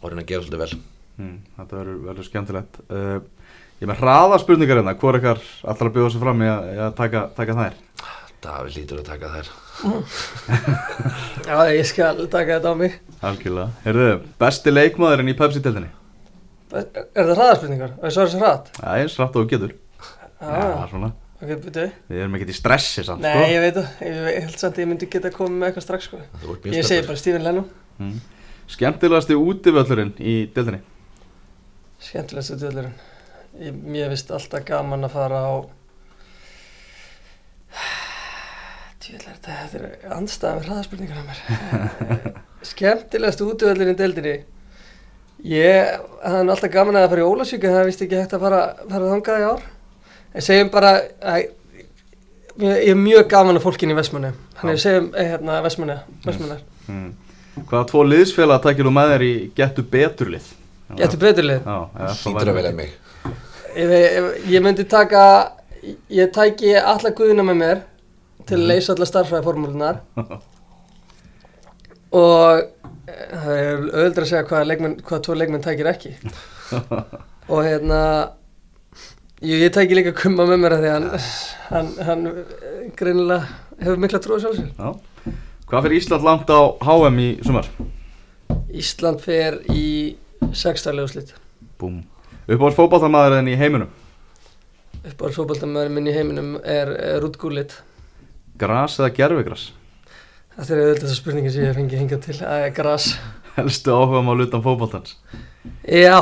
orðin 0.04 0.22
að 0.22 0.28
gera 0.30 0.44
svolítið 0.46 0.62
vel. 0.64 0.82
Mm, 1.18 1.36
Þetta 1.58 1.78
verður 1.80 2.02
verður 2.08 2.28
skemmtilegt. 2.30 2.82
Uh, 2.88 3.16
Ég 3.82 3.88
með 3.90 3.98
hraða 4.00 4.36
spurningar 4.38 4.78
hérna, 4.78 4.92
hvað 4.96 5.10
er 5.10 5.16
ekkar 5.18 5.40
allra 5.72 5.88
að 5.90 5.96
bjóða 5.96 6.10
sér 6.14 6.22
fram 6.22 6.42
í 6.44 6.46
að, 6.48 6.68
að 6.84 6.92
taka, 7.00 7.22
taka 7.36 7.56
þær? 7.58 7.74
Davíð 8.44 8.76
lítur 8.78 9.00
að 9.00 9.08
taka 9.08 9.30
þær. 9.34 9.50
Já, 11.48 11.56
ég 11.74 11.88
skal 11.90 12.22
taka 12.32 12.54
þetta 12.60 12.70
á 12.70 12.74
mig. 12.78 12.94
Algjörlega, 13.24 13.66
heyrðu, 13.84 14.06
besti 14.40 14.72
leikmaðurinn 14.72 15.32
í 15.32 15.36
Pepsi-teltinni? 15.40 15.90
Er 16.74 16.86
það 17.18 17.34
hraðarspurningar? 17.34 17.92
Er 17.98 18.14
það 18.14 18.30
svo 18.32 18.40
hraðt? 18.44 18.70
Já, 18.78 18.88
eins 19.02 19.18
hraðt 19.18 19.38
og 19.42 19.50
getur. 19.52 19.74
Já, 20.38 20.88
svona 20.94 21.10
Ok, 21.44 21.50
byrju 21.60 21.88
Við 22.08 22.20
erum 22.24 22.36
ekkert 22.38 22.52
í 22.52 22.56
stressi 22.56 23.04
samt, 23.04 23.20
Nei, 23.24 23.32
sko? 23.34 23.48
ég 23.52 23.64
veit 23.64 23.76
það, 23.76 23.88
ég 24.08 24.46
held 24.46 24.60
samt 24.60 24.78
að 24.78 24.82
ég 24.84 24.88
myndi 24.90 25.08
geta 25.12 25.32
komið 25.34 25.58
með 25.60 25.68
eitthvað 25.68 25.86
strax, 25.86 26.08
sko 26.08 26.20
Ég 26.72 26.86
segi 26.88 27.04
bara 27.04 27.20
Stephen 27.20 27.44
Lennon 27.44 27.66
mm. 28.00 28.14
Skemmtilegasti 28.74 29.36
útivöllurinn 29.36 30.14
í 30.24 30.36
deltinni? 30.54 30.80
Skemmtilegasti 32.00 32.56
útivöllurinn 32.56 32.96
ég, 33.60 33.76
Mér 33.84 34.14
finnst 34.14 34.32
alltaf 34.32 34.64
gaman 34.70 35.04
að 35.04 35.18
fara 35.18 35.42
á 35.44 35.52
Tjóðlega, 39.04 39.36
þetta 39.44 39.82
er 39.82 40.16
andstæðan 40.16 40.62
við 40.62 40.70
hraðarspurningar 40.70 41.20
á 41.20 41.24
mér 41.28 41.38
Skemmtilegasti 42.72 43.48
útivöllurinn 43.52 43.92
í 43.92 44.00
deltinni 44.00 44.36
Ég 45.44 45.98
hafði 46.24 46.52
alltaf 46.54 46.70
gaman 46.72 46.96
að 46.96 47.10
fara 47.12 47.20
í 47.20 47.28
Ólasvík 47.28 47.64
en 47.68 47.74
það 47.74 47.88
vist 47.90 48.02
ekki 48.06 48.16
hægt 48.16 48.32
að 48.32 48.44
fara, 48.46 48.60
fara 48.88 49.08
þangað 49.10 49.42
í 49.42 49.48
ár. 49.50 49.64
Ég 50.34 50.42
segjum 50.42 50.70
bara 50.74 50.96
að 51.22 51.44
ég 52.58 52.88
er 52.90 52.98
mjög 52.98 53.28
gaman 53.30 53.58
af 53.58 53.62
fólkin 53.66 53.92
í 53.92 53.96
Vestmanni. 53.98 54.32
Þannig 54.58 54.76
að 54.76 54.82
segjum 54.82 55.06
eh, 55.14 55.30
hérna 55.30 55.60
Vestmanni. 55.62 55.96
Vestmanni. 56.24 56.58
Mm. 56.88 56.98
Mm. 56.98 57.64
Hvaða 57.70 57.86
tvo 57.92 58.02
liðsfélag 58.08 58.62
takir 58.64 58.88
þú 58.88 58.92
með 58.96 59.14
þér 59.14 59.24
í 59.26 59.32
Getur 59.54 59.86
Beturlið? 59.92 60.48
Getur 60.98 61.22
Beturlið? 61.22 61.60
Já, 61.62 62.10
hlýtur 62.24 62.50
að 62.50 62.58
velja 62.58 62.74
mig. 62.74 62.96
Ég, 63.74 63.94
ég, 63.94 64.28
ég 64.56 64.64
myndi 64.64 64.86
taka, 64.90 65.22
ég 66.10 66.34
tæki 66.34 66.74
alla 66.78 67.14
guðina 67.14 67.46
með 67.46 67.60
mér 67.62 67.82
til 68.44 68.58
að 68.58 68.64
mhm. 68.64 68.70
leysa 68.72 68.94
alla 68.94 69.08
starfræðiformúlunar 69.08 70.02
og 72.24 72.64
það 73.06 73.52
er 73.54 73.84
auðvitað 73.84 74.22
að 74.24 74.30
segja 74.30 74.46
hvaða 74.50 74.68
leikmenn, 74.70 74.96
hvaða 75.02 75.24
tvo 75.26 75.36
leikmenn 75.38 75.64
tækir 75.64 75.90
ekki 75.90 76.14
og 77.52 77.60
hérna 77.64 78.00
ég, 79.42 79.64
ég 79.64 79.72
tækir 79.74 79.98
líka 79.98 80.14
kumma 80.16 80.46
með 80.48 80.60
mér 80.62 80.76
að 80.76 80.84
því 80.84 80.92
hann, 80.92 81.06
hann, 81.70 81.90
hann 82.08 82.24
greinilega 82.98 83.40
hefur 83.80 84.00
mikla 84.04 84.20
trúið 84.22 84.46
sjálfsveil 84.46 85.34
Hvað 85.64 85.86
fyrir 85.86 85.96
Ísland 85.98 86.26
langt 86.26 86.50
á 86.52 86.60
HM 86.84 87.20
í 87.24 87.28
sumar? 87.42 87.68
Ísland 88.74 89.22
fer 89.24 89.58
í 89.72 89.86
sextarlegu 90.54 91.10
slitt 91.10 91.34
Búm 91.80 92.02
Uppáhalds 92.44 92.76
fókbaltamæðurinn 92.76 93.48
í 93.48 93.56
heiminum? 93.58 93.88
Uppáhalds 95.00 95.38
fókbaltamæðurinn 95.40 96.10
í 96.10 96.14
heiminum 96.14 96.52
er, 96.60 96.92
er 96.92 97.24
Rútgúlit 97.24 97.78
Gras 98.60 99.00
eða 99.00 99.14
gerfigras? 99.16 99.70
Þetta 100.54 100.70
er 100.76 100.84
auðvitað 100.84 101.08
þessa 101.08 101.18
spurningi 101.18 101.50
sem 101.50 101.64
ég 101.66 101.74
fengi 101.74 101.98
hingað 101.98 102.28
til 102.28 102.36
að 102.46 102.68
græs 102.76 103.08
Helstu 103.56 103.94
áhuga 103.94 104.22
mál 104.26 104.44
utan 104.44 104.62
fókbóltans? 104.62 105.16
Já, 105.88 106.18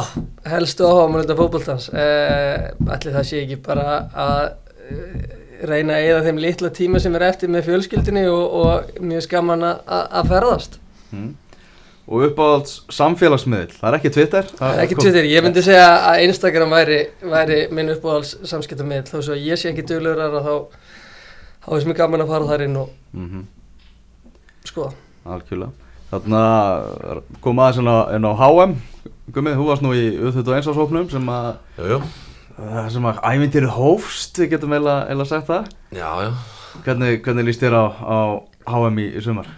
helstu 0.46 0.86
áhuga 0.86 1.36
fókbóltans 1.38 1.88
uh, 1.90 2.70
Allir 2.94 3.14
það 3.16 3.24
sé 3.26 3.42
ekki 3.42 3.58
bara 3.64 3.86
að 4.14 4.42
uh, 4.48 5.14
reyna 5.66 5.98
að 5.98 6.08
eða 6.08 6.24
þeim 6.26 6.40
litla 6.42 6.72
tíma 6.74 7.02
sem 7.02 7.14
er 7.18 7.26
eftir 7.28 7.50
með 7.50 7.68
fjölskyldinni 7.68 8.24
og, 8.30 8.56
og 8.62 9.00
mjög 9.02 9.22
skaman 9.28 9.62
að 9.62 10.30
ferðast. 10.32 10.78
Mm. 11.14 11.30
Og 12.10 12.24
uppáhalds 12.26 12.80
samfélagsmiðl, 12.90 13.76
það 13.76 13.88
er 13.88 13.96
ekki 14.00 14.12
Twitter? 14.16 14.48
Það 14.58 14.74
er 14.74 14.82
ekki 14.82 14.98
Twitter, 14.98 15.28
ég 15.30 15.44
myndi 15.46 15.62
segja 15.62 15.86
að 16.10 16.24
Instagram 16.26 16.74
væri, 16.74 16.98
væri 17.22 17.60
minn 17.70 17.94
uppáhalds 17.94 18.34
samskiptamiðl 18.50 19.06
þó 19.06 19.20
svo 19.22 19.38
ég 19.38 19.60
sé 19.60 19.70
ekki 19.70 19.86
döglegur 19.86 20.24
að 20.26 20.38
þá 20.42 20.54
þá 21.62 21.70
er 21.76 21.84
sem 21.84 21.94
ég 21.94 22.00
gaman 22.02 22.24
að 22.26 22.34
fara 22.34 22.50
þar 22.50 22.66
inn 22.66 22.80
og 22.82 22.90
mm 23.14 23.28
-hmm 23.28 23.50
skoða. 24.68 24.92
Algjörlega 25.24 25.72
Þannig 26.12 26.38
að 26.38 27.22
koma 27.44 27.70
aðeins 27.70 28.12
inn 28.12 28.26
á 28.28 28.32
HM 28.36 28.74
Gummið, 29.32 29.54
þú 29.56 29.66
varst 29.68 29.84
nú 29.84 29.94
í 29.96 30.02
auðvitað 30.18 30.58
einsásóknum 30.58 31.08
sem 31.08 31.28
að 31.32 31.46
sem 32.92 33.06
að 33.08 33.20
ævintýrið 33.24 33.72
hófst, 33.78 34.40
við 34.42 34.50
getum 34.52 34.74
eila 34.76 35.24
sagt 35.24 35.48
það. 35.48 35.70
Já, 35.94 36.08
já. 36.26 36.30
Hvernig, 36.84 37.20
hvernig 37.24 37.46
líst 37.48 37.62
þér 37.62 37.76
á, 37.80 37.84
á 37.88 38.18
HM 38.68 39.00
í, 39.00 39.06
í 39.16 39.22
sumar? 39.24 39.48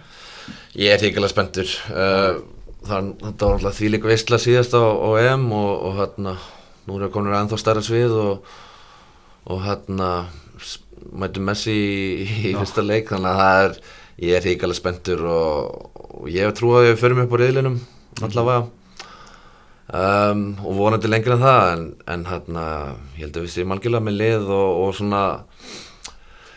Ég 0.79 0.93
er 0.93 1.01
tíkilega 1.01 1.33
spenntur. 1.33 1.73
Uh, 1.91 2.39
þetta 2.85 3.49
var 3.49 3.57
alltaf 3.57 3.77
því 3.79 3.91
líka 3.93 4.11
veistla 4.11 4.39
síðast 4.41 4.77
á, 4.77 4.83
á 4.83 5.09
EM 5.25 5.49
og, 5.55 5.71
og 5.89 5.99
hérna 5.99 6.37
nú 6.85 6.97
er 6.97 7.07
það 7.07 7.13
komin 7.17 7.37
ennþá 7.39 7.59
stærra 7.59 7.83
svið 7.85 8.15
og, 8.21 8.49
og 9.49 9.63
hérna 9.65 10.09
mætum 11.15 11.47
Messi 11.49 11.75
í, 11.75 12.25
í 12.51 12.55
fyrsta 12.55 12.85
leik 12.85 13.11
þannig 13.11 13.31
að 13.31 13.41
það 13.41 13.63
er 13.65 13.79
ég 14.21 14.37
er 14.37 14.47
híkala 14.47 14.75
spenntur 14.75 15.23
og, 15.27 15.91
og 15.95 16.27
ég 16.31 16.53
trúið 16.55 16.79
að 16.79 16.89
við 16.89 17.01
förum 17.01 17.23
upp 17.25 17.35
á 17.35 17.37
reyðlinum 17.41 17.79
allavega. 18.23 18.67
Um, 19.85 20.45
og 20.65 20.79
vonandi 20.79 21.09
lengur 21.11 21.35
en 21.35 21.43
það 21.43 21.71
en, 21.71 21.83
en 22.09 22.23
hérna, 22.25 22.63
ég 23.19 23.27
held 23.27 23.35
að 23.37 23.43
við 23.45 23.51
séum 23.53 23.75
algjörlega 23.75 24.05
með 24.07 24.15
lið 24.21 24.47
og, 24.55 24.79
og 24.81 24.95
svona 24.97 25.19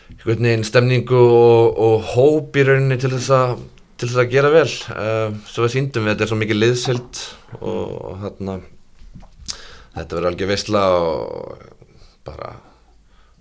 einhvern 0.09 0.47
veginn 0.47 0.65
stemningu 0.65 1.19
og, 1.19 1.77
og 1.85 2.09
hóp 2.15 2.57
í 2.57 2.65
rauninni 2.65 2.97
til 3.01 3.13
þess 3.13 3.35
að 3.35 3.53
til 3.99 4.07
þess 4.07 4.21
að 4.23 4.31
gera 4.31 4.49
vel. 4.53 4.67
Uh, 4.95 5.37
svo 5.51 5.67
við 5.67 5.75
síndum 5.75 6.07
við 6.07 6.13
að 6.13 6.15
þetta 6.15 6.25
er 6.25 6.31
svo 6.31 6.39
mikið 6.39 6.61
liðsild 6.63 7.23
og 7.59 8.21
hérna 8.23 8.59
þetta 9.97 10.15
verður 10.15 10.29
algjör 10.31 10.53
veistla 10.53 10.83
og 10.95 11.65
bara 12.25 12.53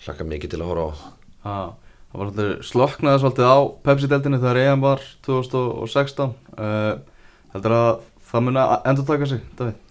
hlaka 0.04 0.26
mikið 0.26 0.56
til 0.56 0.64
að 0.64 0.72
horfa 0.72 0.88
á. 0.90 0.96
Ah 1.46 1.68
það 2.08 2.20
var 2.20 2.30
svolítið 2.30 2.54
sloknaði 2.70 3.22
svolítið 3.22 3.50
á 3.52 3.58
Pepsi-deltinu 3.88 4.40
þegar 4.40 4.62
EM 4.62 4.86
var 4.86 5.04
2016 5.26 6.32
uh, 6.58 6.94
heldur 7.52 7.76
að 7.76 7.92
það 8.30 8.44
muni 8.46 8.64
að 8.64 8.88
endur 8.90 9.08
taka 9.08 9.28
sig, 9.28 9.44
David? 9.58 9.84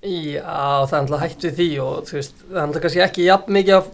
Já, 0.00 0.86
það 0.88 0.94
er 0.96 1.00
alltaf 1.02 1.22
hægt 1.24 1.44
við 1.44 1.56
því 1.58 1.70
og 1.84 2.12
veist, 2.14 2.38
það 2.46 2.56
er 2.56 2.62
alltaf 2.64 2.84
kannski 2.86 3.02
ekki 3.04 3.26
jafn 3.26 3.56
mikið 3.56 3.76
af 3.76 3.90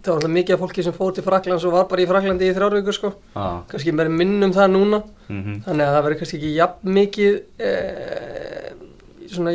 það 0.00 0.10
var 0.10 0.18
alltaf 0.18 0.32
mikið 0.34 0.54
af 0.54 0.62
fólki 0.64 0.84
sem 0.84 0.96
fór 0.96 1.14
til 1.14 1.24
Fraklands 1.24 1.66
og 1.68 1.74
var 1.76 1.88
bara 1.90 2.02
í 2.02 2.08
Fraklandi 2.08 2.48
í 2.48 2.54
þrjárvíkur 2.56 2.96
sko 2.96 3.10
ah. 3.36 3.60
kannski 3.70 3.94
mér 3.94 4.10
minnum 4.12 4.54
það 4.56 4.72
núna 4.74 5.02
mm 5.02 5.40
-hmm. 5.40 5.56
þannig 5.66 5.86
að 5.86 5.94
það 5.94 6.04
verður 6.04 6.20
kannski 6.20 6.38
ekki 6.38 6.54
jafn 6.56 6.94
mikið 6.98 7.34
eh, 7.68 8.70
svona, 9.28 9.52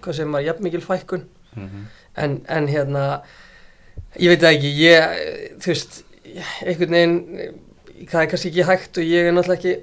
hvað 0.00 0.14
segir 0.14 0.30
maður, 0.30 0.46
jafn 0.46 0.64
mikið 0.68 0.86
fækkun 0.88 1.24
mm 1.56 1.66
-hmm. 1.68 1.84
en, 2.14 2.40
en 2.48 2.68
hérna 2.68 3.04
Ég 4.20 4.30
veit 4.30 4.42
ekki, 4.46 4.70
ég, 4.78 5.16
þú 5.62 5.72
veist, 5.72 5.96
einhvern 6.64 6.94
veginn, 6.94 7.16
það 8.10 8.20
er 8.22 8.30
kannski 8.30 8.50
ekki 8.52 8.66
hægt 8.68 8.98
og 9.02 9.04
ég 9.10 9.26
er 9.28 9.34
náttúrulega 9.34 9.58
ekki 9.60 9.74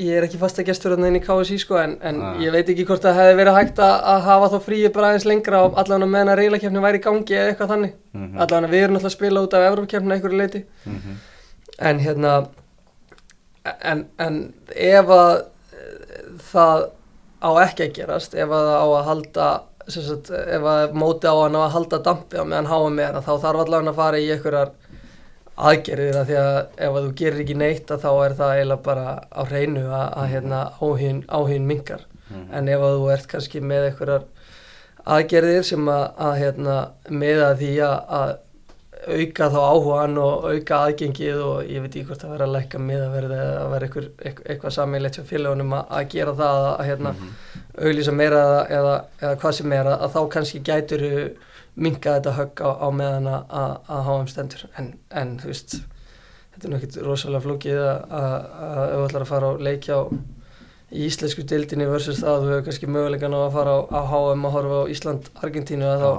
ég 0.00 0.16
er 0.16 0.24
ekki 0.24 0.38
fasta 0.40 0.62
gestur 0.64 0.94
þarna 0.94 1.08
inn 1.10 1.18
í 1.18 1.20
KSI 1.20 1.58
sko 1.60 1.76
en, 1.76 1.96
en 2.08 2.18
Nei. 2.22 2.44
ég 2.46 2.54
veit 2.54 2.68
ekki 2.72 2.86
hvort 2.88 3.02
það 3.04 3.18
hefði 3.20 3.34
verið 3.40 3.56
hægt 3.58 3.80
að, 3.84 3.96
að 4.14 4.22
hafa 4.24 4.46
þá 4.54 4.58
fríið 4.64 4.92
bara 4.94 5.10
aðeins 5.10 5.26
lengra 5.28 5.58
og 5.66 5.74
allavega 5.82 6.08
meðan 6.08 6.30
að 6.32 6.38
reylakefni 6.40 6.80
væri 6.86 7.00
í 7.00 7.02
gangi 7.04 7.36
eða 7.36 7.50
eitthvað 7.52 7.72
þannig 7.74 7.92
Mhm. 8.14 8.38
allavega 8.40 8.70
við 8.72 8.80
erum 8.84 8.94
náttúrulega 8.96 9.10
að 9.10 9.16
spila 9.18 9.42
út 9.44 9.54
af 9.58 9.66
Evrópakefni 9.68 10.14
einhverju 10.16 10.38
leiti 10.40 10.62
Mhm. 10.86 11.18
en 11.90 12.00
hérna 12.06 12.32
en, 13.92 14.06
en 14.18 14.38
ef 14.74 15.12
að 15.18 15.34
eh, 15.36 16.24
það 16.52 16.86
á 17.44 17.50
ekki 17.66 17.84
að 17.88 17.92
gerast 18.00 18.34
ef 18.34 18.48
að 18.48 18.64
það 18.70 18.80
á 18.80 18.86
að 18.88 19.04
halda 19.10 19.50
sagt, 19.94 20.30
ef 20.30 20.68
að 20.72 20.94
móti 20.98 21.30
á 21.30 21.34
hann 21.34 21.58
að 21.58 21.72
halda 21.76 22.00
dampi 22.06 22.40
á 22.40 22.44
meðan 22.44 22.70
háum 22.70 22.96
með 22.98 23.10
hann 23.10 23.26
þá 23.26 23.32
þarf 23.46 23.64
allavega 23.64 23.92
að 23.92 24.00
fara 24.00 24.20
í 24.20 24.30
einhverjar 24.34 24.72
aðgerðir 25.60 26.18
að 26.20 26.28
því 26.30 26.36
að 26.40 26.58
ef 26.60 26.94
að 26.94 27.06
þú 27.06 27.14
gerir 27.20 27.42
ekki 27.44 27.56
neitt 27.60 27.90
að 27.92 28.04
þá 28.04 28.10
er 28.24 28.36
það 28.38 28.52
eiginlega 28.56 28.84
bara 28.86 29.06
á 29.28 29.42
hreinu 29.50 29.82
að, 29.88 30.06
að 30.22 30.30
hérna, 30.34 30.60
áhugin, 30.80 31.24
áhugin 31.28 31.66
minkar. 31.68 32.06
Mhm. 32.30 32.44
en 32.54 32.68
ef 32.68 32.84
að 32.86 32.94
þú 32.96 33.08
ert 33.10 33.26
kannski 33.26 33.60
með 33.60 33.88
einhverjar 33.88 34.28
aðgerðir 35.10 35.66
sem 35.66 35.88
að, 35.90 36.04
að 36.26 36.36
hérna, 36.38 36.76
meða 37.10 37.50
því 37.58 37.72
að, 37.86 37.96
að 38.20 38.32
auka 39.00 39.48
þá 39.50 39.58
áhugan 39.64 40.18
og 40.20 40.44
auka 40.50 40.80
aðgengið 40.86 41.38
og 41.40 41.60
ég 41.64 41.84
veit 41.84 41.94
ekki 41.94 42.06
hvort 42.10 42.24
að 42.26 42.34
vera 42.34 42.46
að 42.46 42.54
lækka 42.56 42.80
miðaverði 42.84 43.38
eða 43.38 43.60
að 43.62 43.70
vera 43.74 43.88
eitthvað, 43.88 44.74
sammeilegt 44.76 45.18
hjá 45.18 45.24
félagunum 45.30 45.76
að, 45.78 46.02
gera 46.12 46.34
það 46.36 46.66
að 46.68 46.82
hérna, 46.90 47.14
auglýsa 47.78 48.12
meira 48.16 48.40
eða, 48.42 48.64
eða, 48.78 48.96
eða 49.20 49.38
hvað 49.42 49.56
sem 49.60 49.76
er 49.76 49.86
að, 49.92 49.96
að 50.06 50.16
þá 50.16 50.20
kannski 50.34 50.62
gætur 50.66 51.06
minka 51.80 52.16
þetta 52.18 52.34
högg 52.36 52.64
á, 52.66 52.70
á 52.82 52.88
meðan 52.90 53.30
að, 53.30 53.54
að, 53.60 53.72
að 53.94 54.04
háum 54.08 54.28
stendur. 54.30 54.66
En, 54.80 54.92
en 55.22 55.38
þú 55.40 55.52
veist 55.52 55.78
þetta 56.54 56.68
er 56.68 56.76
ekkert 56.80 57.00
rosalega 57.06 57.44
flókið 57.46 57.80
að, 57.80 58.04
að, 58.20 58.84
að 58.98 59.18
að 59.22 59.30
fara 59.30 59.50
á 59.50 59.52
leikja 59.68 60.00
á 60.00 60.02
í 60.90 61.06
íslensku 61.06 61.44
dildinni 61.46 61.86
versus 61.86 62.20
það 62.20 62.32
að 62.32 62.44
þú 62.44 62.52
hefur 62.52 62.64
kannski 62.66 62.88
mögulegan 62.90 63.36
á 63.38 63.40
að 63.44 63.52
fara 63.54 63.74
á, 63.78 64.00
HM 64.10 64.46
og 64.48 64.54
horfa 64.56 64.80
á 64.82 64.90
Ísland-Argentínu 64.90 65.86
að 65.86 66.02
þá 66.02 66.10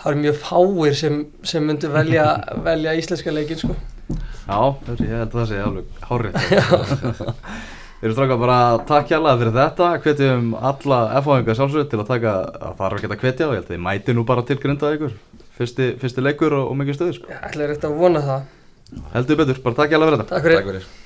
það 0.00 0.10
eru 0.12 0.22
mjög 0.22 0.38
fáir 0.40 0.96
sem, 0.96 1.20
sem 1.44 1.66
myndu 1.66 1.92
velja, 1.92 2.26
velja 2.68 2.96
íslenska 2.96 3.34
leikin 3.34 3.60
sko. 3.60 3.76
Já, 4.46 4.60
ég 5.02 5.12
held 5.12 5.26
að 5.26 5.36
það 5.36 5.48
sé 5.50 5.62
alveg 5.66 6.04
hárið 6.08 6.36
Við 7.96 8.10
erum 8.10 8.16
strákað 8.18 8.42
bara 8.42 8.58
takk 8.88 9.08
hjálpa 9.12 9.36
fyrir 9.40 9.54
þetta 9.56 9.86
hvetjum 10.04 10.50
alla 10.70 10.98
F-áðingar 11.22 11.56
sjálfsögur 11.56 11.88
til 11.88 12.00
að 12.02 12.10
taka 12.10 12.34
að 12.44 12.76
það 12.76 12.84
er 12.88 12.98
ekki 12.98 13.08
að 13.08 13.24
hvetja 13.24 13.46
og 13.46 13.54
ég 13.54 13.62
held 13.62 13.70
að 13.70 13.72
þið 13.72 13.82
mæti 13.86 14.16
nú 14.18 14.26
bara 14.28 14.44
til 14.44 14.58
grinda 14.60 14.92
ykkur 14.98 15.16
fyrsti, 15.56 15.88
fyrsti 16.02 16.26
leikur 16.26 16.58
og, 16.58 16.68
og 16.68 16.78
mikið 16.82 17.00
stöður 17.00 17.16
sko. 17.16 17.40
Ætla 17.40 17.64
er 17.64 17.74
eftir 17.78 17.88
að 17.88 17.98
vona 18.04 18.24
það? 18.28 18.46
Heldur 19.16 19.40
betur, 19.40 19.64
bara 19.64 19.80
takk 19.80 19.96
hjálpa 19.96 20.10
fyrir 20.10 20.20
þetta. 20.20 20.30
Takk 20.34 20.48
fyrir. 20.50 20.60
Takk 20.60 20.72
fyrir 20.74 21.05